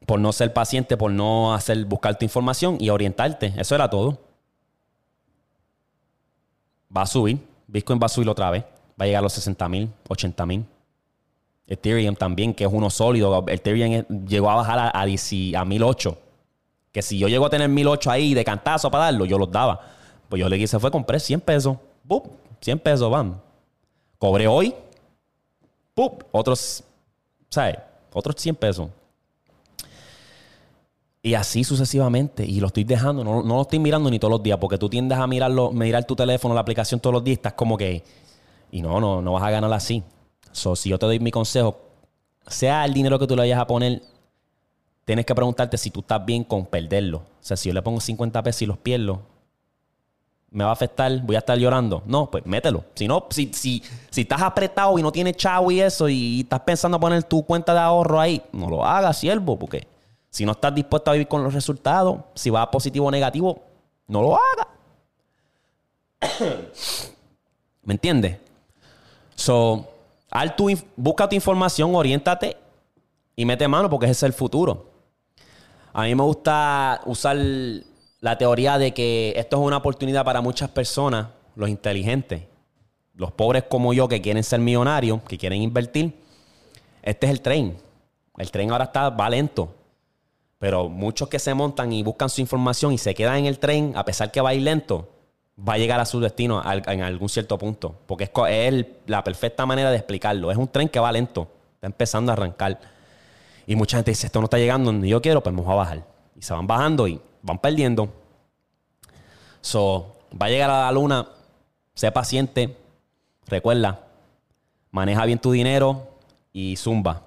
[0.10, 3.54] por no ser paciente, por no hacer, buscar tu información y orientarte.
[3.56, 4.17] Eso era todo.
[6.95, 7.49] Va a subir.
[7.69, 8.63] Bitcoin va a subir otra vez.
[8.99, 10.65] Va a llegar a los 60 mil, 80 mil.
[11.67, 13.45] Ethereum también, que es uno sólido.
[13.47, 16.17] Ethereum llegó a bajar a, a, a 1008.
[16.91, 19.79] Que si yo llego a tener 1008 ahí de cantazo para darlo, yo los daba.
[20.27, 21.77] Pues yo le dije, fue, compré 100 pesos.
[22.08, 22.27] ¡Pup!
[22.62, 23.39] 100 pesos, van.
[24.17, 24.73] Cobré hoy.
[25.93, 26.23] ¡Pup!
[26.32, 26.84] Otros,
[27.49, 27.77] ¿sabes?
[28.12, 28.89] Otros 100 pesos.
[31.21, 32.45] Y así sucesivamente.
[32.45, 35.17] Y lo estoy dejando, no, lo estoy mirando ni todos los días, porque tú tiendes
[35.17, 38.03] a mirarlo, mirar tu teléfono, la aplicación todos los días, estás como que.
[38.71, 40.03] Y no, no, no vas a ganar así.
[40.51, 41.77] So, si yo te doy mi consejo,
[42.47, 44.01] sea el dinero que tú le vayas a poner,
[45.05, 47.17] tienes que preguntarte si tú estás bien con perderlo.
[47.17, 49.21] O sea, si yo le pongo 50 pesos y los pierdo,
[50.51, 51.12] ¿me va a afectar?
[51.21, 52.01] ¿Voy a estar llorando?
[52.05, 52.86] No, pues mételo.
[52.95, 56.62] Si no, si, si, si estás apretado y no tienes chavo y eso, y estás
[56.62, 59.88] pensando poner tu cuenta de ahorro ahí, no lo hagas, siervo, porque
[60.30, 63.63] si no estás dispuesto a vivir con los resultados, si va positivo o negativo,
[64.08, 64.68] no lo hagas.
[67.84, 68.38] ¿Me entiendes?
[69.36, 69.88] So,
[70.96, 72.58] busca tu información, oriéntate
[73.36, 74.89] y mete mano porque ese es el futuro.
[75.94, 77.38] A mí me gusta usar
[78.20, 82.44] la teoría de que esto es una oportunidad para muchas personas, los inteligentes,
[83.15, 86.13] los pobres como yo que quieren ser millonarios, que quieren invertir.
[87.02, 87.78] Este es el tren.
[88.38, 89.74] El tren ahora está, va lento.
[90.60, 93.93] Pero muchos que se montan y buscan su información y se quedan en el tren,
[93.95, 95.08] a pesar que va a ir lento,
[95.58, 97.95] va a llegar a su destino en algún cierto punto.
[98.06, 100.52] Porque es, la perfecta manera de explicarlo.
[100.52, 102.80] Es un tren que va lento, está empezando a arrancar.
[103.65, 106.04] Y mucha gente dice, esto no está llegando donde yo quiero, pues vamos a bajar.
[106.36, 108.10] Y se van bajando y van perdiendo.
[109.62, 111.28] So, va a llegar a la luna,
[111.93, 112.76] sé paciente,
[113.48, 114.08] recuerda,
[114.91, 116.08] maneja bien tu dinero
[116.52, 117.24] y zumba.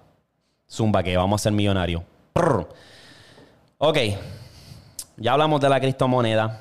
[0.69, 2.03] Zumba, que vamos a ser millonarios.
[3.85, 3.99] Ok,
[5.17, 6.61] ya hablamos de la criptomoneda.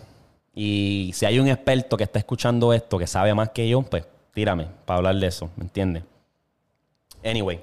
[0.56, 4.06] Y si hay un experto que está escuchando esto, que sabe más que yo, pues
[4.34, 6.02] tírame para hablar de eso, ¿me entiendes?
[7.24, 7.60] Anyway,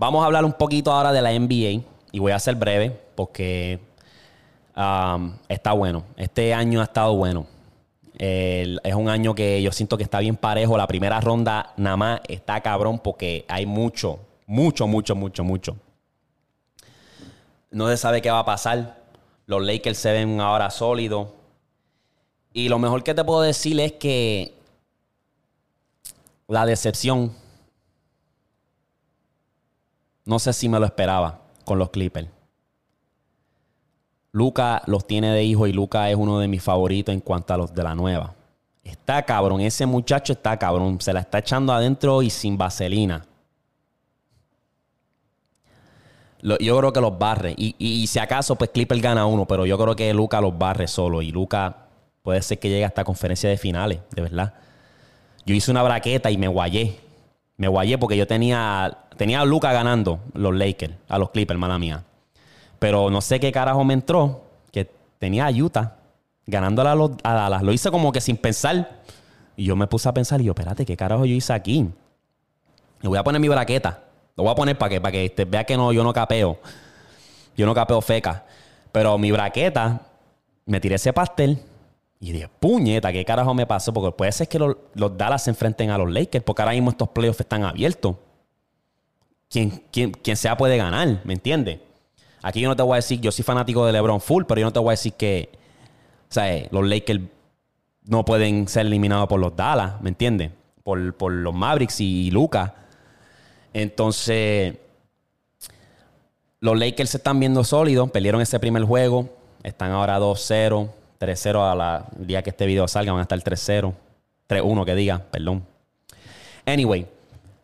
[0.00, 1.84] vamos a hablar un poquito ahora de la NBA.
[2.10, 3.78] Y voy a ser breve porque
[4.76, 6.02] um, está bueno.
[6.16, 7.46] Este año ha estado bueno.
[8.18, 10.76] es un año que yo siento que está bien parejo.
[10.76, 15.76] La primera ronda nada más está cabrón porque hay mucho, mucho, mucho, mucho, mucho.
[17.72, 19.02] No se sabe qué va a pasar.
[19.46, 21.28] Los Lakers se ven ahora sólidos.
[22.52, 24.54] Y lo mejor que te puedo decir es que
[26.48, 27.32] la decepción,
[30.26, 32.28] no sé si me lo esperaba con los Clippers.
[34.32, 37.56] Luca los tiene de hijo y Luca es uno de mis favoritos en cuanto a
[37.56, 38.34] los de la nueva.
[38.84, 43.26] Está cabrón, ese muchacho está cabrón, se la está echando adentro y sin vaselina
[46.42, 47.54] yo creo que los barre.
[47.56, 51.22] Y, si acaso, pues Clipper gana uno, pero yo creo que Luca los barre solo.
[51.22, 51.86] Y Luca
[52.22, 54.54] puede ser que llegue hasta conferencia de finales, de verdad.
[55.46, 56.98] Yo hice una braqueta y me guayé.
[57.56, 61.78] Me guayé porque yo tenía, tenía a Luca ganando los Lakers, a los Clippers, mala
[61.78, 62.04] mía.
[62.78, 65.96] Pero no sé qué carajo me entró, que tenía a Utah
[66.46, 66.92] ganándole a,
[67.30, 67.62] a Dallas.
[67.62, 69.02] Lo hice como que sin pensar.
[69.56, 71.88] Y yo me puse a pensar y yo, espérate, ¿qué carajo yo hice aquí?
[73.00, 74.00] Le voy a poner mi braqueta.
[74.36, 76.58] Lo voy a poner para que, para que te vea que no, yo no capeo.
[77.56, 78.44] Yo no capeo feca.
[78.90, 80.00] Pero mi braqueta,
[80.66, 81.58] me tiré ese pastel
[82.20, 83.92] y dije, puñeta, ¿qué carajo me pasó?
[83.92, 84.76] Porque puede ser que los,
[85.16, 88.16] Dallas se enfrenten a los Lakers, porque ahora mismo estos playoffs están abiertos.
[89.50, 91.80] Quien, quien, sea puede ganar, ¿me entiendes?
[92.40, 94.66] Aquí yo no te voy a decir, yo soy fanático de LeBron Full, pero yo
[94.66, 95.50] no te voy a decir que,
[96.30, 97.20] o sea, los Lakers
[98.04, 100.52] no pueden ser eliminados por los Dallas, ¿me entiendes?
[100.84, 102.70] Por, por los Mavericks y Lucas.
[103.72, 104.76] Entonces,
[106.60, 108.10] los Lakers se están viendo sólidos.
[108.10, 109.28] Perdieron ese primer juego.
[109.62, 110.88] Están ahora 2-0.
[111.18, 113.12] 3-0 al día que este video salga.
[113.12, 113.92] Van a estar 3-0.
[114.48, 115.64] 3-1 que diga, perdón.
[116.66, 117.06] Anyway.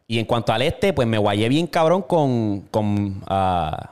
[0.07, 3.91] Y en cuanto al este, pues me guayé bien cabrón con, con ah,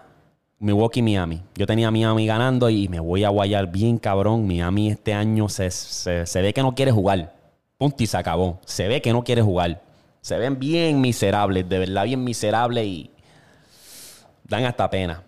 [0.59, 1.43] Milwaukee Miami.
[1.55, 4.47] Yo tenía a Miami ganando y me voy a guayar bien cabrón.
[4.47, 7.35] Miami este año se, se ve que no quiere jugar.
[7.77, 8.59] Punto y se acabó.
[8.65, 9.83] Se ve que no quiere jugar.
[10.27, 13.11] Se ven bien miserables, de verdad bien miserables y
[14.43, 15.23] dan hasta pena.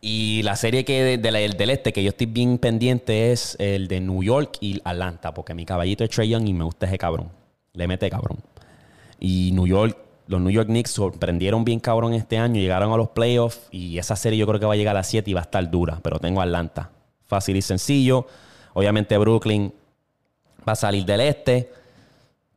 [0.00, 4.22] Y la serie que del este que yo estoy bien pendiente es el de New
[4.22, 7.28] York y Atlanta, porque mi caballito es Trey Young y me gusta ese cabrón.
[7.74, 8.38] Le mete cabrón.
[9.18, 9.94] Y New York,
[10.26, 14.16] los New York Knicks sorprendieron bien cabrón este año, llegaron a los playoffs y esa
[14.16, 16.00] serie yo creo que va a llegar a las 7 y va a estar dura,
[16.02, 16.92] pero tengo Atlanta.
[17.26, 18.26] Fácil y sencillo.
[18.72, 19.70] Obviamente Brooklyn
[20.66, 21.70] va a salir del este,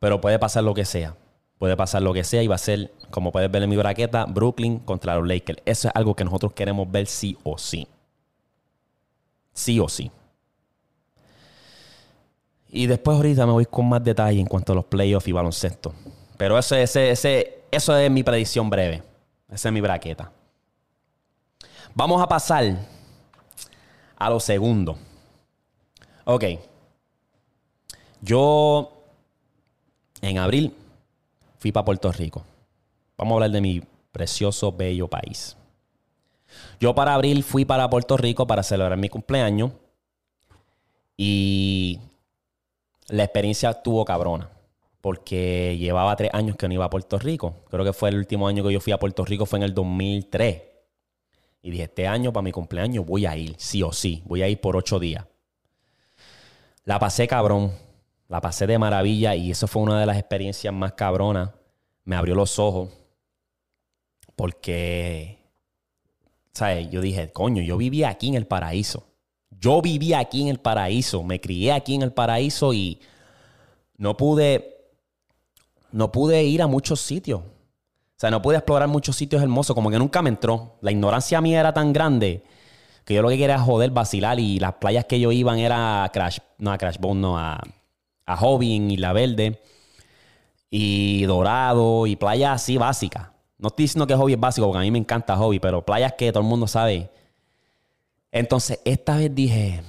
[0.04, 1.16] pero puede pasar lo que sea.
[1.58, 4.26] Puede pasar lo que sea y va a ser, como puedes ver en mi braqueta,
[4.26, 5.62] Brooklyn contra los Lakers.
[5.64, 7.88] Eso es algo que nosotros queremos ver sí o sí.
[9.54, 10.10] Sí o sí.
[12.68, 15.94] Y después ahorita me voy con más detalle en cuanto a los playoffs y baloncesto.
[16.36, 19.02] Pero ese, ese, ese, eso es mi predicción breve.
[19.50, 20.30] Esa es mi braqueta.
[21.94, 22.76] Vamos a pasar
[24.18, 24.98] a lo segundo.
[26.26, 26.44] Ok.
[28.20, 28.94] Yo
[30.24, 30.74] en abril
[31.58, 32.44] fui para Puerto Rico.
[33.16, 33.82] Vamos a hablar de mi
[34.12, 35.56] precioso, bello país.
[36.80, 39.72] Yo para abril fui para Puerto Rico para celebrar mi cumpleaños
[41.16, 41.98] y
[43.08, 44.50] la experiencia estuvo cabrona
[45.00, 47.56] porque llevaba tres años que no iba a Puerto Rico.
[47.68, 49.74] Creo que fue el último año que yo fui a Puerto Rico, fue en el
[49.74, 50.62] 2003.
[51.60, 54.48] Y dije, este año para mi cumpleaños voy a ir, sí o sí, voy a
[54.48, 55.26] ir por ocho días.
[56.84, 57.72] La pasé cabrón.
[58.28, 61.50] La pasé de maravilla y eso fue una de las experiencias más cabronas.
[62.04, 62.90] Me abrió los ojos
[64.36, 65.38] porque,
[66.52, 66.90] ¿sabes?
[66.90, 69.06] Yo dije, coño, yo vivía aquí en el paraíso.
[69.50, 73.00] Yo vivía aquí en el paraíso, me crié aquí en el paraíso y
[73.96, 74.90] no pude,
[75.92, 77.40] no pude ir a muchos sitios.
[77.40, 80.76] O sea, no pude explorar muchos sitios hermosos, como que nunca me entró.
[80.80, 82.42] La ignorancia mía era tan grande
[83.04, 86.04] que yo lo que quería era joder, vacilar y las playas que yo iban era
[86.04, 87.60] a Crash, no a Crash Bowl, no a
[88.26, 89.60] a Hobby en Isla Verde
[90.70, 93.28] y Dorado y playas así básicas.
[93.58, 96.14] No estoy diciendo que Hobby es básico porque a mí me encanta Hobby, pero playas
[96.14, 97.10] que todo el mundo sabe.
[98.32, 99.82] Entonces, esta vez dije,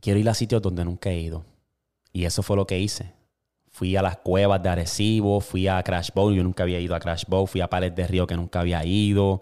[0.00, 1.44] quiero ir a sitios donde nunca he ido.
[2.12, 3.12] Y eso fue lo que hice.
[3.70, 7.00] Fui a las cuevas de Arecibo, fui a Crash Bowl, yo nunca había ido a
[7.00, 9.40] Crash Bowl, fui a Pares de Río que nunca había ido.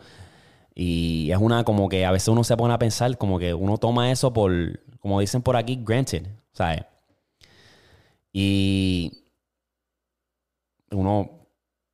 [0.75, 3.79] Y es una como que a veces uno se pone a pensar, como que uno
[3.79, 4.53] toma eso por,
[5.01, 6.27] como dicen por aquí, granted.
[6.53, 6.85] ¿Sabes?
[8.33, 9.25] Y
[10.91, 11.31] uno,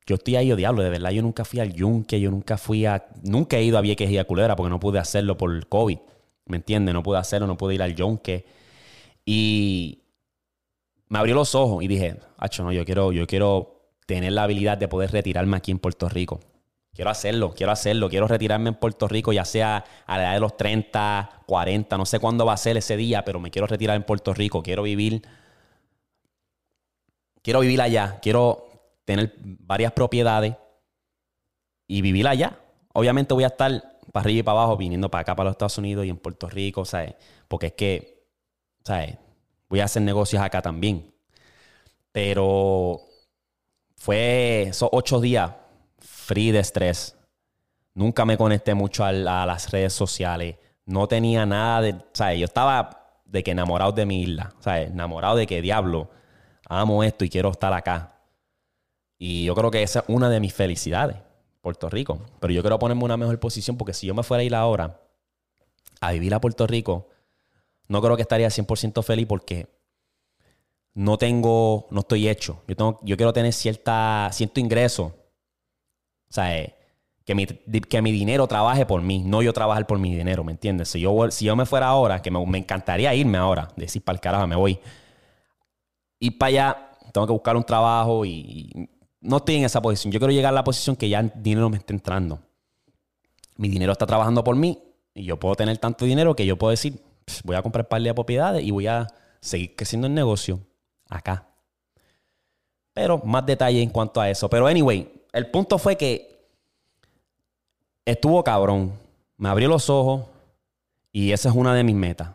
[0.05, 3.07] yo estoy ahí, oh, de verdad, yo nunca fui al Yunque, yo nunca fui a,
[3.23, 5.97] nunca he ido a Vieques y a Culebra porque no pude hacerlo por COVID,
[6.45, 6.93] ¿me entiendes?
[6.93, 8.45] No pude hacerlo, no pude ir al Yunque.
[9.25, 10.03] Y
[11.09, 14.77] me abrió los ojos y dije, hacho, no, yo quiero, yo quiero tener la habilidad
[14.77, 16.39] de poder retirarme aquí en Puerto Rico.
[16.93, 20.39] Quiero hacerlo, quiero hacerlo, quiero retirarme en Puerto Rico, ya sea a la edad de
[20.39, 23.97] los 30, 40, no sé cuándo va a ser ese día, pero me quiero retirar
[23.97, 25.21] en Puerto Rico, quiero vivir
[27.45, 28.65] quiero vivir allá, quiero
[29.05, 30.55] tener varias propiedades
[31.87, 32.57] y vivir allá.
[32.91, 35.77] Obviamente voy a estar para arriba y para abajo, viniendo para acá, para los Estados
[35.77, 37.13] Unidos y en Puerto Rico, ¿sabes?
[37.47, 38.27] Porque es que,
[38.83, 39.19] ¿sabes?
[39.69, 41.13] Voy a hacer negocios acá también.
[42.11, 43.01] Pero
[43.95, 45.51] fue esos ocho días
[45.99, 47.15] free de estrés.
[47.93, 50.55] Nunca me conecté mucho a, las redes sociales.
[50.87, 52.39] No tenía nada de, ¿sabes?
[52.39, 54.89] Yo estaba de que enamorado de mi isla, ¿sabes?
[54.89, 56.09] Enamorado de que diablo
[56.67, 58.19] amo esto y quiero estar acá.
[59.17, 61.17] Y yo creo que esa es una de mis felicidades,
[61.61, 62.19] Puerto Rico.
[62.39, 65.01] Pero yo quiero ponerme una mejor posición porque si yo me fuera a ir ahora
[66.01, 67.09] a vivir a Puerto Rico,
[67.87, 69.67] no creo que estaría 100% feliz porque
[70.93, 72.63] no tengo, no estoy hecho.
[72.67, 75.15] Yo, tengo, yo quiero tener cierta, cierto ingreso.
[76.29, 76.75] O sea, eh,
[77.25, 80.51] que mi, que mi dinero trabaje por mí, no yo trabajar por mi dinero, ¿me
[80.51, 80.89] entiendes?
[80.89, 84.15] Si yo, si yo me fuera ahora, que me, me encantaría irme ahora, decir para
[84.15, 84.79] el carajo, me voy
[86.19, 88.89] ir para allá, tengo que buscar un trabajo y,
[89.25, 90.11] no estoy en esa posición.
[90.11, 92.39] Yo quiero llegar a la posición que ya el dinero me esté entrando.
[93.57, 94.77] Mi dinero está trabajando por mí
[95.13, 97.01] y yo puedo tener tanto dinero que yo puedo decir,
[97.43, 99.07] voy a comprar par de propiedades y voy a
[99.39, 100.59] seguir creciendo el negocio
[101.09, 101.47] acá.
[102.93, 104.49] Pero más detalle en cuanto a eso.
[104.49, 106.47] Pero anyway, el punto fue que
[108.05, 108.93] estuvo cabrón.
[109.37, 110.25] Me abrió los ojos
[111.11, 112.29] y esa es una de mis metas.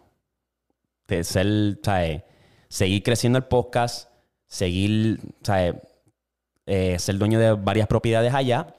[1.07, 2.23] De ser, ¿sabes?
[2.71, 4.09] Seguir creciendo el podcast,
[4.47, 5.75] seguir, ¿sabes?
[6.67, 8.77] Eh, ser dueño de varias propiedades allá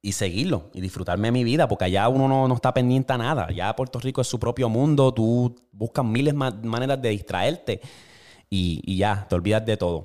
[0.00, 3.50] y seguirlo y disfrutarme mi vida, porque allá uno no, está pendiente a nada.
[3.50, 7.80] Ya Puerto Rico es su propio mundo, tú buscas miles de maneras de distraerte
[8.48, 10.04] y, ya, te olvidas de todo.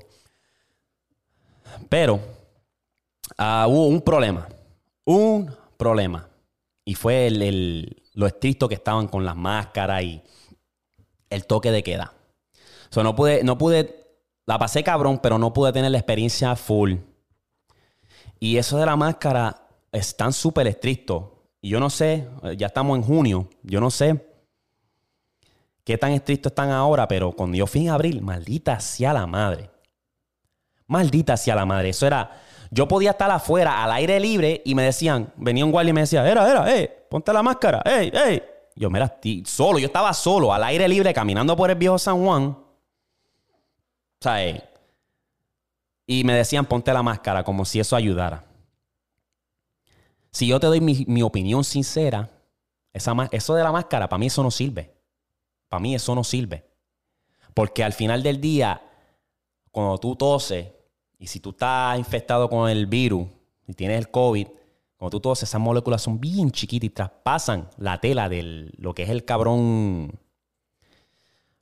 [1.88, 2.20] Pero
[3.38, 4.48] ah, hubo un problema,
[5.06, 6.28] un problema.
[6.84, 10.22] Y fue el, lo estricto que estaban con las máscaras y
[11.30, 12.14] el toque de queda.
[12.96, 14.08] O no pude, no pude,
[14.46, 16.96] la pasé cabrón, pero no pude tener la experiencia full.
[18.40, 21.24] Y eso de la máscara están súper estrictos.
[21.62, 22.28] Y yo no sé,
[22.58, 24.24] ya estamos en junio, yo no sé
[25.84, 29.70] qué tan estrictos están ahora, pero cuando yo fui en abril, maldita sea la madre.
[30.88, 31.90] Maldita sea la madre.
[31.90, 35.92] Eso era, yo podía estar afuera al aire libre y me decían, venía un guardia
[35.92, 38.44] y me decía, era, era, eh, ponte la máscara, ey, ey.
[38.76, 42.65] Yo, mira, solo, yo estaba solo, al aire libre, caminando por el viejo San Juan.
[44.26, 44.64] Sea, eh,
[46.08, 48.44] y me decían, ponte la máscara, como si eso ayudara.
[50.32, 52.32] Si yo te doy mi, opinión sincera,
[52.92, 54.96] esa, eso de la máscara, para mí eso no sirve.
[55.70, 56.66] Para mí eso no sirve.
[57.54, 58.82] Porque al final del día,
[59.70, 60.70] cuando tú toses,
[61.20, 63.28] y si tú estás infectado con el virus
[63.68, 64.48] y tienes el COVID,
[64.98, 69.04] cuando tú toses, esas moléculas son bien chiquitas y traspasan la tela de lo que
[69.04, 70.20] es el cabrón,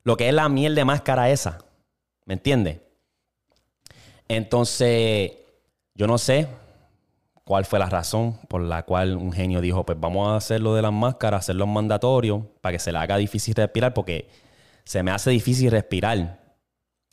[0.04, 1.60] lo que es la miel de máscara esa.
[2.26, 2.80] ¿Me entiendes?
[4.28, 5.32] Entonces,
[5.96, 6.48] yo no sé,
[7.44, 10.76] cuál fue la razón por la cual un genio dijo, pues vamos a hacer lo
[10.76, 14.30] de las máscaras, hacerlo mandatorio para que se le haga difícil respirar, porque
[14.86, 16.42] se me hace difícil respirar.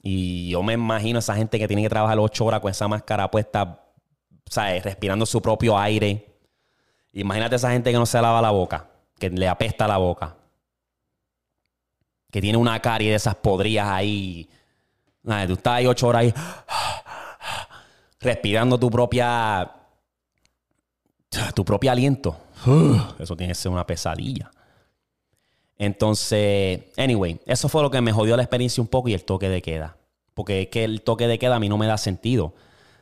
[0.03, 3.31] Y yo me imagino esa gente que tiene que trabajar ocho horas con esa máscara
[3.31, 3.85] puesta,
[4.49, 4.83] ¿sabes?
[4.83, 6.39] Respirando su propio aire.
[7.13, 10.37] Imagínate esa gente que no se lava la boca, que le apesta la boca.
[12.31, 14.49] Que tiene una carie de esas podrías ahí.
[15.23, 16.35] Tú estás ahí ocho horas ahí
[18.21, 19.71] respirando tu propia
[21.55, 22.37] tu propio aliento.
[23.19, 24.51] Eso tiene que ser una pesadilla.
[25.79, 29.49] Entonces, anyway, eso fue lo que me jodió la experiencia un poco y el toque
[29.49, 29.97] de queda.
[30.35, 32.45] Porque es que el toque de queda a mí no me da sentido.
[32.47, 32.55] O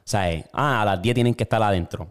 [0.04, 2.06] sea, eh, ah, a las 10 tienen que estar adentro.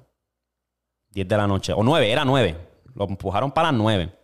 [1.12, 1.72] 10 de la noche.
[1.72, 2.58] O 9, era 9.
[2.96, 4.17] Lo empujaron para las 9.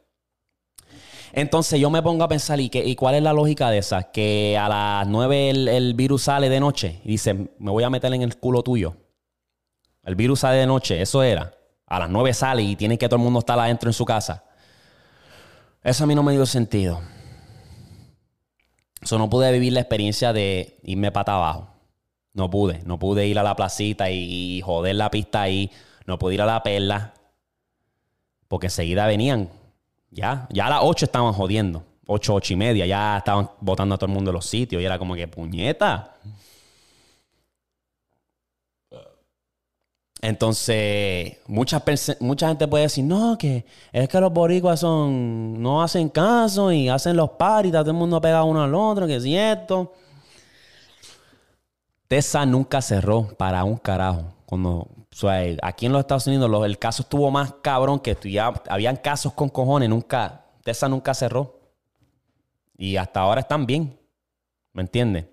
[1.33, 4.03] Entonces yo me pongo a pensar, ¿y, qué, ¿y cuál es la lógica de esa?
[4.11, 7.89] Que a las 9 el, el virus sale de noche y dice, me voy a
[7.89, 8.95] meter en el culo tuyo.
[10.03, 11.53] El virus sale de noche, eso era
[11.93, 14.43] a las 9 sale y tiene que todo el mundo estar adentro en su casa.
[15.83, 17.01] Eso a mí no me dio sentido.
[18.99, 21.67] Eso no pude vivir la experiencia de irme pata abajo.
[22.33, 22.81] No pude.
[22.85, 25.71] No pude ir a la placita y, joder la pista ahí.
[26.07, 27.13] No pude ir a la perla.
[28.47, 29.49] Porque enseguida venían.
[30.13, 31.83] Ya, ya a las 8 estaban jodiendo.
[32.07, 32.85] 8, 8 y media.
[32.85, 34.81] Ya estaban botando a todo el mundo de los sitios.
[34.81, 36.13] Y era como que puñeta.
[40.23, 41.83] Entonces, mucha,
[42.21, 46.87] mucha gente puede decir, no, que es que los boricuas son, no hacen caso y
[46.87, 49.91] hacen los paris, todo el mundo pega uno al otro, que es cierto.
[52.07, 54.33] Tessa nunca cerró para un carajo.
[54.45, 54.87] Cuando,
[55.61, 59.49] aquí en los Estados Unidos el caso estuvo más cabrón que ya, habían casos con
[59.49, 61.59] cojones, nunca, Tessa nunca cerró.
[62.77, 63.97] Y hasta ahora están bien,
[64.73, 65.25] ¿me entiendes?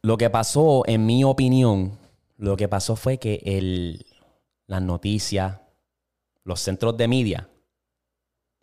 [0.00, 1.98] Lo que pasó, en mi opinión,
[2.36, 4.06] lo que pasó fue que el,
[4.66, 5.58] las noticias,
[6.44, 7.48] los centros de media,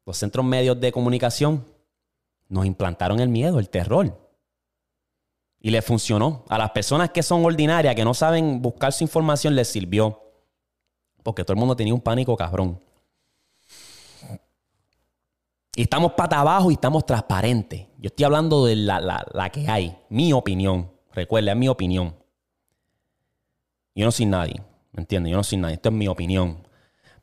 [0.06, 1.66] los centros medios de comunicación,
[2.48, 4.25] nos implantaron el miedo, el terror.
[5.66, 6.46] Y le funcionó.
[6.48, 10.22] A las personas que son ordinarias, que no saben buscar su información, les sirvió.
[11.24, 12.80] Porque todo el mundo tenía un pánico cabrón.
[15.76, 17.88] Y estamos pata abajo y estamos transparentes.
[17.98, 20.92] Yo estoy hablando de la, la que hay, mi opinión.
[21.14, 22.16] Recuerda, es mi opinión.
[23.96, 25.32] Yo no soy nadie, ¿me entiendes?
[25.32, 26.65] Yo no soy nadie, esto es mi opinión.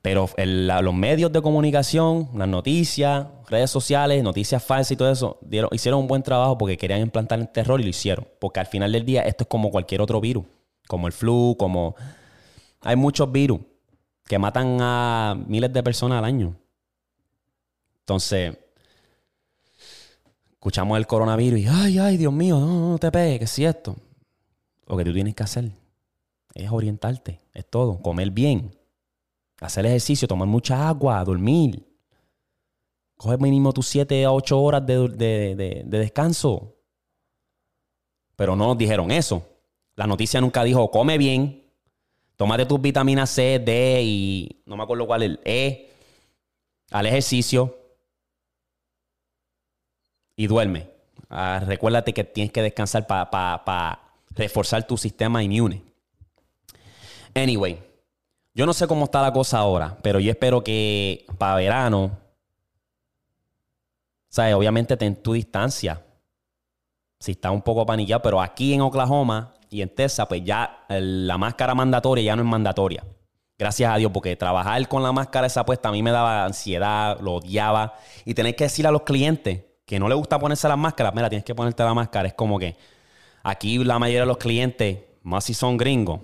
[0.02, 5.38] Pero los medios de comunicación, las noticias, redes sociales, noticias falsas y todo eso,
[5.70, 8.26] hicieron un buen trabajo porque querían implantar el terror y lo hicieron.
[8.40, 10.44] Porque al final del día esto es como cualquier otro virus,
[10.88, 11.94] como el flu, como...
[12.80, 13.60] Hay muchos virus
[14.26, 16.56] que matan a miles de personas al año.
[18.00, 18.58] Entonces,
[20.50, 23.94] escuchamos el coronavirus y, ay, ay, Dios mío, no, no te pegues, ¿qué es esto?
[24.88, 25.70] Lo que tú tienes que hacer
[26.54, 28.74] es orientarte, es todo, comer bien,
[29.62, 31.86] hacer ejercicio, tomar mucha agua, dormir.
[33.16, 36.76] Coge mínimo tus 7 a 8 horas de, descanso.
[38.36, 39.46] Pero no nos dijeron eso.
[39.94, 41.64] La noticia nunca dijo, come bien,
[42.36, 45.90] tómate tus vitaminas C, D y no me acuerdo cuál es, E,
[46.90, 47.78] al ejercicio,
[50.34, 50.88] y duerme.
[51.28, 54.00] Ah, recuérdate que tienes que descansar para
[54.30, 55.82] reforzar tu sistema inmune.
[57.34, 57.78] Anyway,
[58.54, 62.18] yo no sé cómo está la cosa ahora, pero yo espero que para verano,
[64.28, 64.54] ¿sabes?
[64.54, 66.04] Obviamente ten tu distancia.
[67.18, 71.38] Si está un poco paniqueado, pero aquí en Oklahoma y en Texas, pues ya la
[71.38, 73.04] máscara mandatoria ya no es mandatoria.
[73.58, 77.20] Gracias a Dios, porque trabajar con la máscara esa puesta a mí me daba ansiedad,
[77.20, 77.94] lo odiaba.
[78.24, 81.28] Y tener que decir a los clientes que no les gusta ponerse la máscara, mira,
[81.28, 82.26] tienes que ponerte la máscara.
[82.26, 82.76] Es como que
[83.44, 86.20] aquí la mayoría de los clientes, más si son gringos,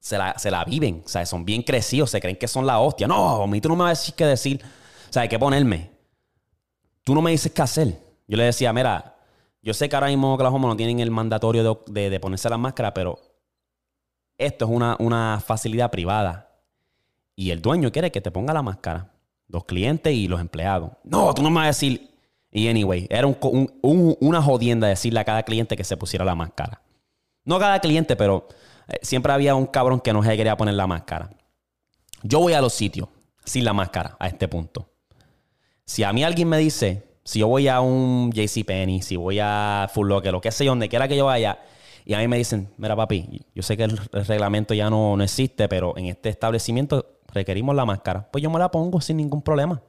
[0.00, 0.16] se
[0.50, 1.02] la, viven.
[1.04, 3.06] O sea, son bien crecidos, se creen que son la hostia.
[3.06, 4.60] No, a mí tú no me vas a decir qué decir.
[5.08, 5.90] O sea, hay que ponerme.
[7.04, 7.98] Tú no me dices qué hacer.
[8.26, 9.16] Yo le decía, mira,
[9.62, 13.18] yo sé que ahora mismo Oklahoma no tienen el mandatorio de, ponerse la máscara, pero
[14.36, 16.60] esto es una, una, facilidad privada.
[17.34, 19.12] Y el dueño quiere que te ponga la máscara.
[19.48, 20.92] Los clientes y los empleados.
[21.04, 22.10] No, tú no me vas a decir.
[22.50, 23.26] Y anyway, era
[23.82, 26.82] una jodienda decirle a cada cliente que se pusiera la máscara.
[27.44, 28.48] No cada cliente, pero
[29.02, 31.30] siempre había un cabrón que no se quería poner la máscara.
[32.22, 33.08] Yo voy a los sitios
[33.44, 34.90] sin la máscara a este punto.
[35.84, 39.88] Si a mí alguien me dice, si yo voy a un JCPenney, si voy a
[39.92, 41.58] Full Locker, lo que sea, donde quiera que yo vaya,
[42.04, 45.22] y a mí me dicen, mira papi, yo sé que el, reglamento ya no, no
[45.22, 48.28] existe, pero en este establecimiento requerimos la máscara.
[48.30, 49.82] Pues yo me la pongo sin ningún problema.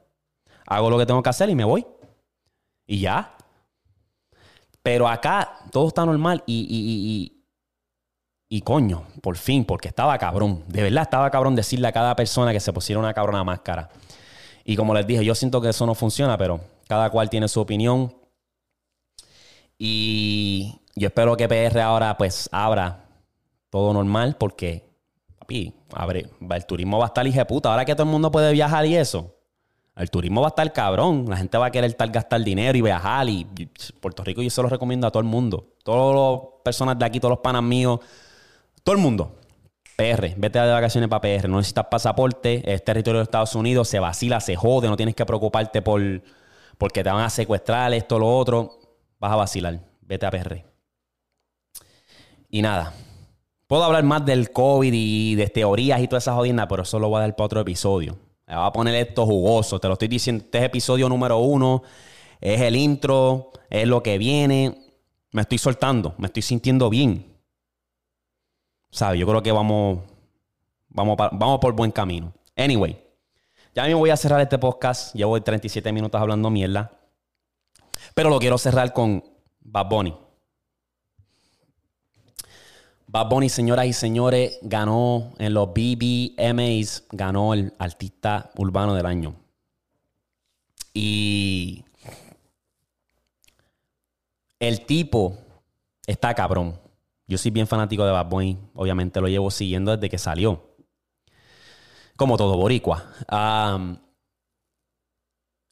[0.66, 1.86] Hago lo que tengo que hacer y me voy.
[2.86, 3.36] Y ya.
[4.82, 7.39] Pero acá todo está normal y
[8.58, 10.64] coño, por fin, porque estaba cabrón.
[10.66, 13.88] De verdad estaba cabrón decirle a cada persona que se pusiera una cabrona máscara.
[14.64, 17.60] Y como les dije, yo siento que eso no funciona, pero cada cual tiene su
[17.60, 18.12] opinión.
[19.78, 23.04] Y yo espero que PR ahora pues abra
[23.70, 24.84] todo normal porque,
[25.38, 27.70] papi, abre, el turismo va a estar hija puta.
[27.70, 29.36] Ahora que todo el mundo puede viajar y eso,
[29.94, 31.26] el turismo va a estar cabrón.
[31.28, 33.28] La gente va a querer estar, gastar dinero y viajar.
[33.28, 33.46] Y,
[34.00, 35.74] Puerto Rico yo se lo recomiendo a todo el mundo.
[35.84, 38.00] Todas las personas de aquí, todos los panas míos
[38.82, 39.36] todo el mundo.
[39.96, 43.98] PR, vete de vacaciones para PR, no necesitas pasaporte, es territorio de Estados Unidos, se
[43.98, 46.00] vacila, se jode, no tienes que preocuparte por
[46.78, 48.80] porque te van a secuestrar esto, lo otro,
[49.18, 50.64] vas a vacilar, vete a PR.
[52.48, 52.94] Y nada,
[53.66, 57.10] puedo hablar más del COVID y de teorías y todas esas jodiendas, pero eso lo
[57.10, 58.16] voy a dar para otro episodio.
[58.46, 61.82] Me voy a poner esto jugoso, te lo estoy diciendo, este es episodio número uno,
[62.40, 64.74] es el intro, es lo que viene,
[65.32, 67.29] me estoy soltando, me estoy sintiendo bien.
[68.90, 69.20] ¿Sabes?
[69.20, 70.00] Yo creo que vamos,
[70.88, 72.32] vamos, vamos por buen camino.
[72.56, 72.98] Anyway,
[73.74, 75.14] ya me voy a cerrar este podcast.
[75.14, 76.90] Llevo 37 minutos hablando mierda.
[78.14, 79.22] Pero lo quiero cerrar con
[79.60, 80.14] Bad Bunny.
[83.06, 89.34] Bad Bunny, señoras y señores, ganó en los BBMAs, ganó el artista urbano del año.
[90.94, 91.84] Y
[94.58, 95.38] el tipo
[96.06, 96.79] está cabrón.
[97.30, 98.58] Yo soy bien fanático de Bad Bunny.
[98.74, 100.74] Obviamente lo llevo siguiendo desde que salió.
[102.16, 103.04] Como todo boricua.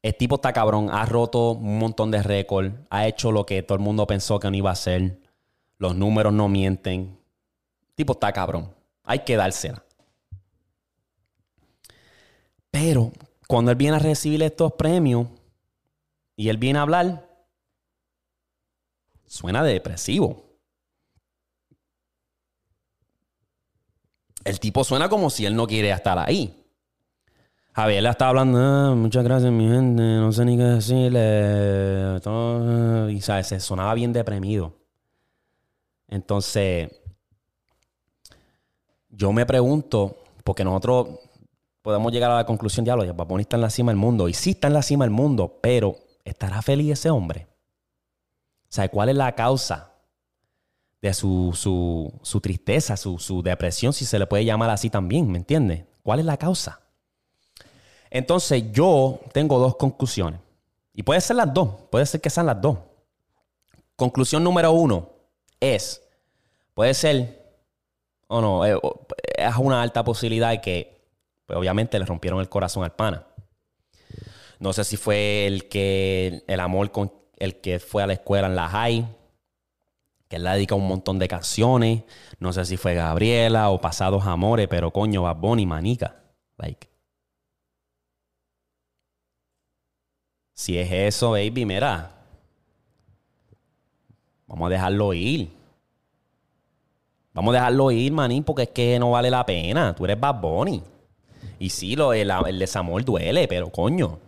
[0.00, 0.88] el tipo está cabrón.
[0.88, 2.72] Ha roto un montón de récords.
[2.90, 5.20] Ha hecho lo que todo el mundo pensó que no iba a hacer.
[5.78, 7.18] Los números no mienten.
[7.88, 8.72] El tipo está cabrón.
[9.02, 9.82] Hay que dársela.
[12.70, 13.10] Pero
[13.48, 15.26] cuando él viene a recibir estos premios
[16.36, 17.28] y él viene a hablar,
[19.26, 20.47] suena depresivo.
[24.48, 26.64] El tipo suena como si él no quiere estar ahí.
[27.74, 32.18] Javier le estaba hablando, ah, muchas gracias, mi gente, no sé ni qué decirle.
[33.12, 33.46] y ¿sabes?
[33.46, 34.72] se sonaba bien deprimido.
[36.08, 36.90] Entonces,
[39.10, 41.08] yo me pregunto, porque nosotros
[41.82, 44.30] podemos llegar a la conclusión, ya lo Paponi está en la cima del mundo.
[44.30, 47.46] Y sí está en la cima del mundo, pero ¿estará feliz ese hombre?
[48.68, 49.92] Sea, ¿cuál es la causa
[51.00, 51.52] de su,
[52.22, 55.84] su, tristeza, su, su, depresión, si se le puede llamar así también, ¿me entiendes?
[56.02, 56.80] ¿Cuál es la causa?
[58.10, 60.40] Entonces yo tengo dos conclusiones.
[60.94, 62.78] Y puede ser las dos, puede ser que sean las dos.
[63.94, 65.10] Conclusión número uno
[65.60, 66.02] es,
[66.74, 67.52] puede ser,
[68.26, 68.76] o no, eh,
[69.36, 71.00] es una alta posibilidad de que,
[71.46, 73.26] pues, obviamente le rompieron el corazón al pana.
[74.58, 78.48] No sé si fue el que, el amor con el que fue a la escuela
[78.48, 79.06] en la high,
[80.28, 82.02] que él le dedica un montón de canciones.
[82.38, 86.16] No sé si fue Gabriela o Pasados Amores, pero coño, Bad Bunny, manica.
[86.58, 86.88] Like.
[90.52, 92.10] Si es eso, baby, mira.
[94.46, 95.50] Vamos a dejarlo ir.
[97.32, 99.94] Vamos a dejarlo ir, manín, porque es que no vale la pena.
[99.94, 100.82] Tú eres Bad Bunny.
[101.58, 104.18] Y sí, lo, el, el desamor duele, pero coño.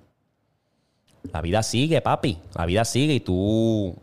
[1.32, 2.38] La vida sigue, papi.
[2.54, 3.96] La vida sigue y tú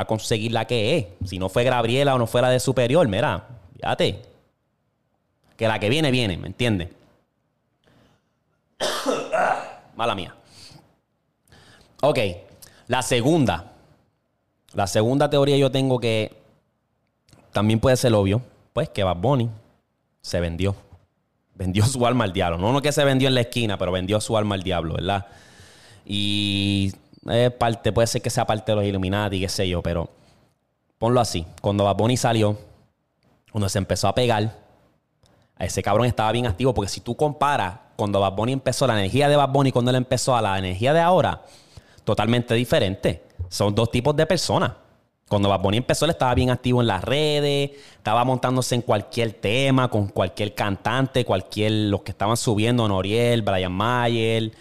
[0.00, 1.28] a conseguir la que es.
[1.28, 4.22] Si no fue Gabriela o no fue la de superior, mira, fíjate.
[5.56, 6.88] Que la que viene, viene, ¿me entiendes?
[9.96, 10.34] Mala mía.
[12.00, 12.18] Ok,
[12.88, 13.72] la segunda.
[14.72, 16.32] La segunda teoría yo tengo que
[17.52, 18.42] también puede ser obvio,
[18.72, 19.48] pues que Bad Bunny
[20.20, 20.74] se vendió.
[21.54, 22.58] Vendió su alma al diablo.
[22.58, 25.26] No, no que se vendió en la esquina, pero vendió su alma al diablo, ¿verdad?
[26.04, 26.92] Y
[27.28, 30.10] es parte, puede ser que sea parte de los Illuminati, qué sé yo, pero
[30.98, 31.46] ponlo así.
[31.60, 32.58] Cuando Bad Bunny salió,
[33.50, 34.58] cuando se empezó a pegar,
[35.58, 39.28] ese cabrón estaba bien activo, porque si tú comparas cuando Bad Bunny empezó, la energía
[39.28, 41.42] de Bad Bunny cuando él empezó a la energía de ahora,
[42.04, 43.22] totalmente diferente.
[43.48, 44.72] Son dos tipos de personas.
[45.28, 49.32] Cuando Bad Bunny empezó, él estaba bien activo en las redes, estaba montándose en cualquier
[49.32, 54.52] tema, con cualquier cantante, cualquier, los que estaban subiendo, Noriel, Brian Mayer,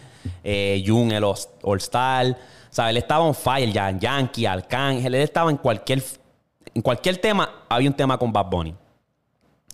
[0.44, 2.38] eh, el All Star.
[2.70, 6.04] sea, Él estaba on fire, ya, Yankee, Arcángel, él estaba en cualquier,
[6.74, 8.76] en cualquier tema, había un tema con Bad Bunny.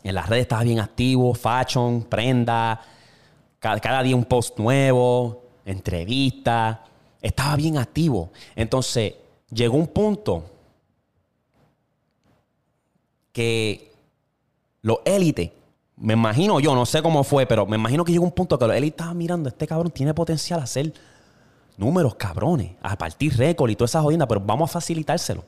[0.03, 2.81] En las redes estaba bien activo, fashion, prenda,
[3.59, 6.85] cada, cada día un post nuevo, entrevista,
[7.21, 8.31] estaba bien activo.
[8.55, 9.15] Entonces,
[9.51, 10.45] llegó un punto
[13.31, 13.91] que
[14.81, 15.51] los élites,
[15.99, 18.65] me imagino yo, no sé cómo fue, pero me imagino que llegó un punto que
[18.65, 20.93] los élites estaban mirando, este cabrón tiene potencial a hacer
[21.77, 25.43] números cabrones, a partir récord y toda esa jodienda, pero vamos a facilitárselo,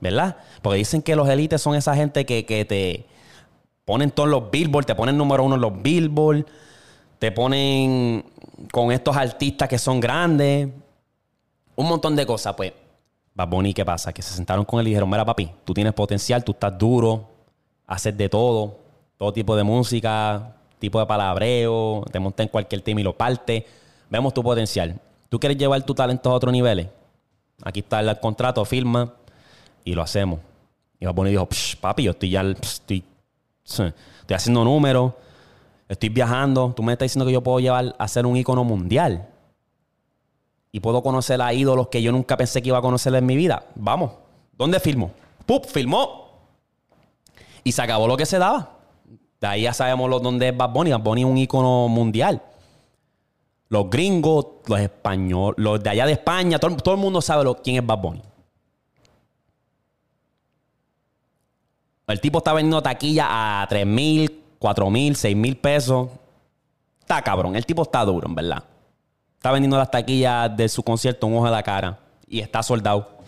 [0.00, 0.36] ¿verdad?
[0.62, 3.06] Porque dicen que los élites son esa gente que, que te
[3.84, 6.44] ponen todos los billboards, te ponen número uno en los billboards,
[7.18, 8.24] te ponen
[8.70, 10.68] con estos artistas que son grandes,
[11.76, 12.72] un montón de cosas, pues
[13.34, 14.12] Bad Bunny, ¿qué pasa?
[14.12, 17.28] Que se sentaron con él y dijeron, mira papi, tú tienes potencial, tú estás duro,
[17.86, 18.87] haces de todo,
[19.18, 23.66] todo tipo de música, tipo de palabreo, te montas en cualquier tema y lo parte.
[24.08, 24.98] Vemos tu potencial.
[25.28, 26.88] ¿Tú quieres llevar tu talento a otros niveles?
[27.62, 29.12] Aquí está el contrato, firma
[29.84, 30.40] y lo hacemos.
[31.00, 31.48] Y Bad Bunny dijo,
[31.80, 33.04] papi, yo estoy ya, estoy,
[33.64, 33.92] estoy
[34.34, 35.12] haciendo números,
[35.88, 39.28] estoy viajando, tú me estás diciendo que yo puedo llevar a ser un ícono mundial
[40.72, 43.36] y puedo conocer a ídolos que yo nunca pensé que iba a conocer en mi
[43.36, 43.64] vida.
[43.74, 44.12] Vamos,
[44.56, 45.10] ¿dónde filmó?
[45.46, 45.64] ¡Pup!
[45.66, 46.28] Filmó.
[47.64, 48.77] Y se acabó lo que se daba.
[49.40, 50.90] De ahí ya sabemos dónde es Bad Bunny.
[50.90, 52.42] Bad Bunny es un ícono mundial.
[53.68, 57.86] Los gringos, los españoles, los de allá de España, todo, el mundo sabe quién es
[57.86, 58.22] Bad Bunny.
[62.06, 66.08] El tipo está vendiendo taquilla a 3 mil, 4 mil, 6 mil pesos.
[67.00, 67.54] Está cabrón.
[67.54, 68.64] El tipo está duro, en verdad.
[69.36, 71.98] Está vendiendo las taquillas de su concierto un ojo de la cara.
[72.26, 73.18] Y está soldado.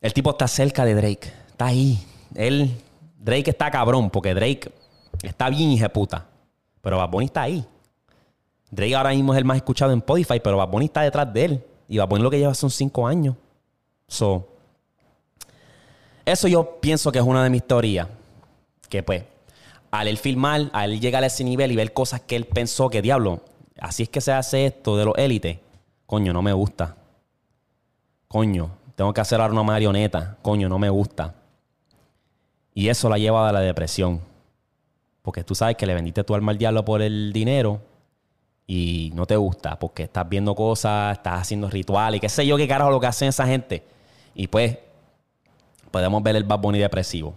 [0.00, 1.32] El tipo está cerca de Drake.
[1.50, 1.98] Está ahí.
[2.36, 2.80] Él,
[3.18, 4.72] Drake está cabrón, porque Drake
[5.22, 6.26] está bien puta.
[6.80, 7.66] Pero Bad Bunny está ahí.
[8.70, 11.44] Drake ahora mismo es el más escuchado en Spotify, pero Bad Bunny está detrás de
[11.44, 11.64] él.
[11.88, 13.34] Y Bad Bunny lo que lleva son cinco años.
[14.06, 14.48] So,
[16.24, 18.06] eso yo pienso que es una de mis teorías.
[18.88, 19.24] Que pues,
[19.90, 22.90] al él filmar, al él llegar a ese nivel y ver cosas que él pensó
[22.90, 23.40] que diablo,
[23.80, 25.58] así es que se hace esto de los élites.
[26.06, 26.96] Coño, no me gusta.
[28.28, 30.36] Coño, tengo que hacer ahora una marioneta.
[30.42, 31.34] Coño, no me gusta.
[32.78, 34.20] Y eso la lleva a la depresión.
[35.22, 37.80] Porque tú sabes que le vendiste tu alma al diablo por el dinero
[38.68, 42.68] y no te gusta porque estás viendo cosas, estás haciendo rituales qué sé yo qué
[42.68, 43.82] carajo lo que hacen esa gente.
[44.32, 44.78] Y pues
[45.90, 47.34] podemos ver el Bad Bunny depresivo.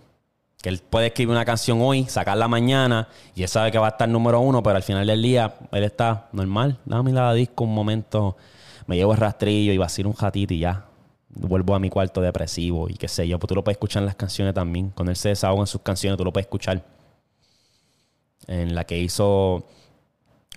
[0.61, 3.89] Que él puede escribir una canción hoy, sacarla mañana, y él sabe que va a
[3.89, 6.77] estar número uno, pero al final del día él está normal.
[6.85, 8.37] Dame la disco un momento,
[8.85, 10.85] me llevo el rastrillo y vacilo un ratito y ya.
[11.33, 13.39] Vuelvo a mi cuarto depresivo y qué sé yo.
[13.39, 14.89] Pues tú lo puedes escuchar en las canciones también.
[14.89, 16.83] Cuando él se desahoga en sus canciones, tú lo puedes escuchar.
[18.47, 19.65] En la que hizo,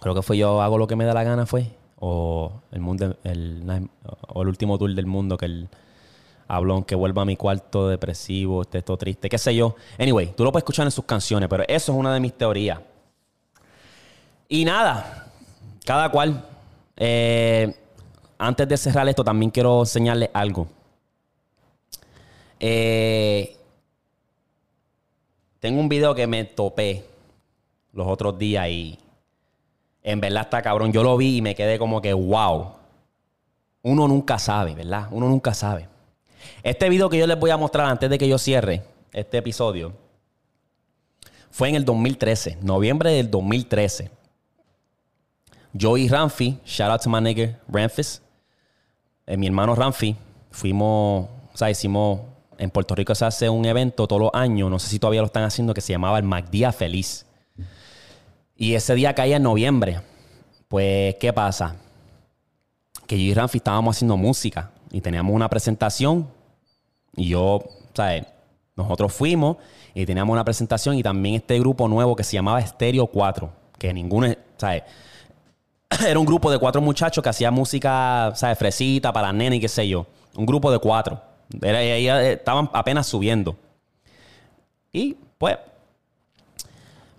[0.00, 1.66] creo que fue Yo hago lo que me da la gana, fue.
[2.00, 3.88] O el, mundo, el,
[4.28, 5.68] o el último tour del mundo que él
[6.48, 9.76] habló que vuelva a mi cuarto depresivo, esté todo triste, qué sé yo.
[9.98, 12.80] Anyway, tú lo puedes escuchar en sus canciones, pero eso es una de mis teorías.
[14.48, 15.32] Y nada,
[15.84, 16.44] cada cual.
[16.96, 17.74] Eh,
[18.38, 20.66] antes de cerrar esto, también quiero enseñarles algo.
[22.60, 23.56] Eh,
[25.60, 27.04] tengo un video que me topé
[27.92, 28.98] los otros días y
[30.02, 30.92] en verdad está cabrón.
[30.92, 32.72] Yo lo vi y me quedé como que, wow.
[33.82, 35.08] Uno nunca sabe, ¿verdad?
[35.10, 35.88] Uno nunca sabe.
[36.62, 38.82] Este video que yo les voy a mostrar antes de que yo cierre
[39.12, 39.92] este episodio
[41.50, 44.10] fue en el 2013, noviembre del 2013.
[45.72, 48.20] Yo y Ramfi, shout out to my nigga Ramfis,
[49.26, 50.16] eh, mi hermano Ramfi,
[50.50, 52.20] fuimos, o sea, hicimos
[52.58, 55.26] en Puerto Rico se hace un evento todos los años, no sé si todavía lo
[55.26, 57.26] están haciendo, que se llamaba el MacDía Feliz.
[58.56, 60.00] Y ese día caía en noviembre.
[60.68, 61.76] Pues, ¿qué pasa?
[63.06, 66.28] Que yo y Ramfi estábamos haciendo música y teníamos una presentación
[67.16, 68.24] y yo, ¿sabes?
[68.76, 69.56] Nosotros fuimos
[69.94, 73.92] y teníamos una presentación y también este grupo nuevo que se llamaba Stereo 4, que
[73.92, 74.84] ninguno, ¿sabes?
[76.06, 78.58] Era un grupo de cuatro muchachos que hacía música, ¿sabes?
[78.58, 80.06] Fresita para nenas y qué sé yo.
[80.36, 81.20] Un grupo de cuatro.
[81.62, 83.56] estaban apenas subiendo.
[84.92, 85.58] Y pues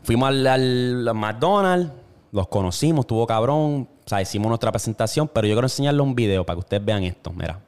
[0.04, 1.92] fuimos al, al McDonald's,
[2.32, 6.46] los conocimos, tuvo cabrón, o sea, hicimos nuestra presentación, pero yo quiero enseñarles un video
[6.46, 7.32] para que ustedes vean esto.
[7.32, 7.60] Mira.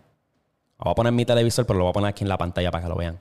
[0.79, 2.83] Voy a poner mi televisor, pero lo voy a poner aquí en la pantalla para
[2.83, 3.19] que lo vean.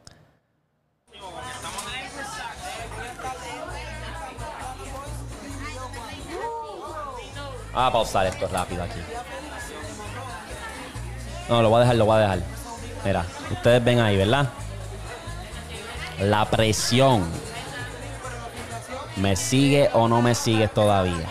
[7.76, 8.98] Vamos a pausar esto rápido aquí.
[11.46, 12.38] No, lo voy a dejar, lo voy a dejar.
[13.04, 14.48] Mira, ustedes ven ahí, ¿verdad?
[16.18, 17.28] La presión.
[19.16, 21.26] ¿Me sigue o no me sigue todavía?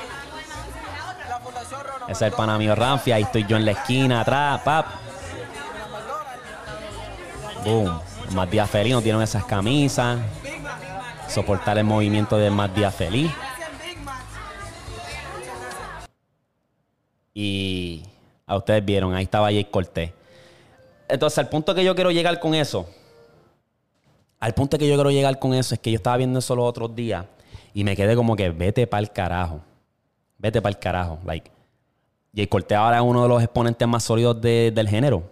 [2.08, 3.12] Es el pana mío Ramfi.
[3.12, 4.86] Ahí estoy yo en la esquina atrás, pap.
[7.64, 8.00] Boom.
[8.34, 10.20] Más día feliz, no tienen esas camisas.
[11.28, 13.32] Soportar el movimiento de más día feliz.
[17.38, 18.02] Y
[18.48, 20.12] a ustedes vieron, ahí estaba Jake Cortés.
[21.10, 22.88] Entonces, al punto que yo quiero llegar con eso,
[24.40, 26.66] al punto que yo quiero llegar con eso es que yo estaba viendo eso los
[26.66, 27.26] otros días
[27.74, 29.60] y me quedé como que vete para el carajo.
[30.38, 31.20] Vete para el carajo.
[31.26, 31.52] Like,
[32.34, 35.24] Jay Cortez ahora es uno de los exponentes más sólidos del género.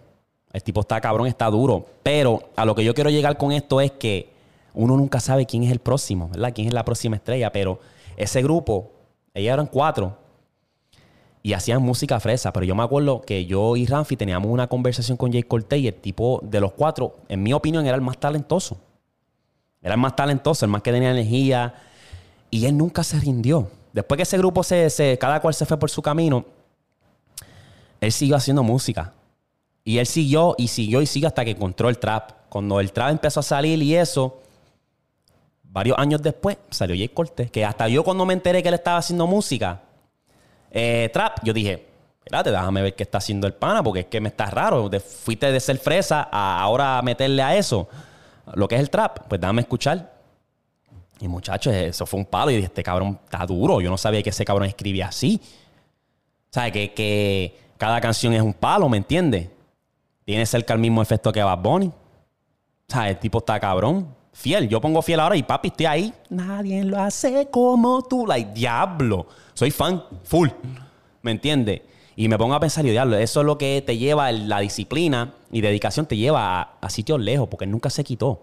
[0.52, 1.86] El tipo está cabrón, está duro.
[2.02, 4.30] Pero a lo que yo quiero llegar con esto es que
[4.74, 6.52] uno nunca sabe quién es el próximo, ¿verdad?
[6.54, 7.50] Quién es la próxima estrella.
[7.50, 7.80] Pero
[8.16, 8.90] ese grupo,
[9.32, 10.23] ellos eran cuatro
[11.44, 12.52] y hacían música fresa.
[12.54, 15.88] Pero yo me acuerdo que yo y Ramfi teníamos una conversación con Jay Cortez y
[15.88, 18.78] el tipo de los cuatro, en mi opinión, era el más talentoso.
[19.82, 21.74] Era el más talentoso, el más que tenía energía.
[22.50, 23.68] Y él nunca se rindió.
[23.92, 26.46] Después que ese grupo se, se cada cual se fue por su camino,
[28.00, 29.12] él siguió haciendo música.
[29.84, 32.30] Y él siguió y siguió y siguió hasta que encontró el trap.
[32.48, 34.40] Cuando el trap empezó a salir y eso,
[35.62, 37.50] varios años después salió Jay Cortez.
[37.50, 39.82] Que hasta yo cuando me enteré que él estaba haciendo música,
[40.76, 41.86] eh, trap, yo dije,
[42.18, 44.90] espérate, déjame ver qué está haciendo el pana, porque es que me está raro.
[45.00, 47.88] fuiste de ser fresa a ahora meterle a eso.
[48.54, 50.12] Lo que es el trap, pues déjame escuchar.
[51.20, 52.50] Y muchachos, eso fue un palo.
[52.50, 53.80] Y dije, este cabrón está duro.
[53.80, 55.40] Yo no sabía que ese cabrón escribía así.
[55.40, 59.48] O sea, que, que cada canción es un palo, ¿me entiendes?
[60.24, 61.86] Tiene cerca el mismo efecto que Bad Bunny.
[61.86, 61.92] O
[62.88, 64.08] sea, el tipo está cabrón.
[64.34, 64.68] Fiel.
[64.68, 66.14] Yo pongo fiel ahora y papi, estoy ahí.
[66.28, 68.26] Nadie lo hace como tú.
[68.26, 69.26] Like, diablo.
[69.54, 70.48] Soy fan full.
[71.22, 71.80] ¿Me entiendes?
[72.16, 75.34] Y me pongo a pensar, y diablo, eso es lo que te lleva, la disciplina
[75.50, 78.42] y dedicación te lleva a, sitios lejos, porque nunca se quitó.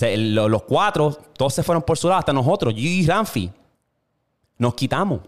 [0.00, 3.50] los cuatro, todos se fueron por su lado, hasta nosotros, yo y Ramfi,
[4.56, 5.20] nos quitamos.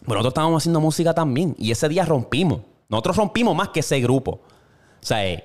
[0.00, 1.56] Pero nosotros estábamos haciendo música también.
[1.58, 2.60] Y ese día rompimos.
[2.88, 4.32] Nosotros rompimos más que ese grupo.
[4.32, 5.44] O sea, eh,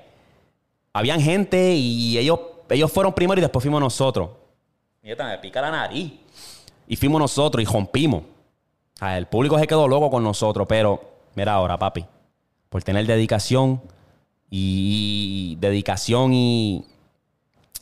[0.92, 2.40] habían gente y ellos,
[2.70, 4.30] ellos fueron primero y después fuimos nosotros.
[5.02, 6.14] Mira, me pica la nariz.
[6.88, 8.24] Y fuimos nosotros y rompimos.
[9.02, 10.68] El público se quedó loco con nosotros.
[10.68, 11.02] Pero,
[11.36, 12.06] mira ahora, papi.
[12.70, 13.82] Por tener dedicación
[14.50, 16.86] y dedicación y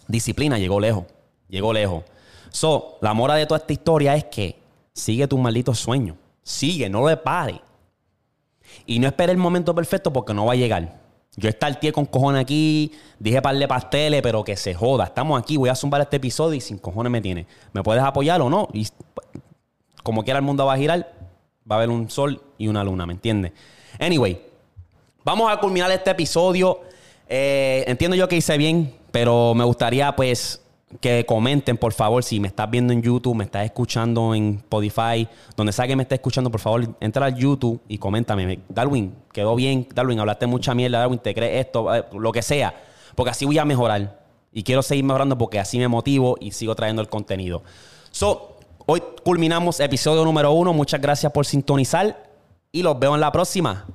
[0.08, 1.06] disciplina, llegó lejos.
[1.50, 2.04] Llegó lejos.
[2.50, 4.60] So, la mora de toda esta historia es que
[4.94, 6.18] sigue tus malditos sueños.
[6.44, 7.62] Sigue, no le pare.
[8.86, 11.07] Y no espere el momento perfecto porque no va a llegar.
[11.40, 15.04] Yo estarté con cojones aquí, dije par de pasteles, pero que se joda.
[15.04, 17.46] Estamos aquí, voy a zumbar este episodio y sin cojones me tiene.
[17.74, 18.68] ¿Me puedes apoyar o no?
[18.74, 18.88] Y
[20.02, 21.14] como quiera el mundo va a girar,
[21.70, 23.52] va a haber un sol y una luna, ¿me entiendes?
[24.00, 24.42] Anyway,
[25.24, 26.82] vamos a culminar este episodio.
[27.30, 30.60] Eh, entiendo yo que hice bien, pero me gustaría pues
[31.02, 35.28] que comenten, por favor, si me estás viendo en YouTube, me estás escuchando en Spotify,
[35.56, 38.60] donde sea que me estés escuchando, por favor, entra al YouTube y coméntame.
[38.70, 39.88] Darwin, quedó bien.
[39.94, 41.00] Darwin, hablaste mucha mierda.
[41.00, 42.74] Darwin, te crees esto, eh, lo que sea.
[43.16, 44.26] Porque así voy a mejorar.
[44.54, 47.64] Y quiero seguir mejorando porque así me motivo y sigo trayendo el contenido.
[48.12, 50.74] So, hoy culminamos episodio número uno.
[50.74, 52.24] Muchas gracias por sintonizar
[52.72, 53.86] y los veo en la próxima.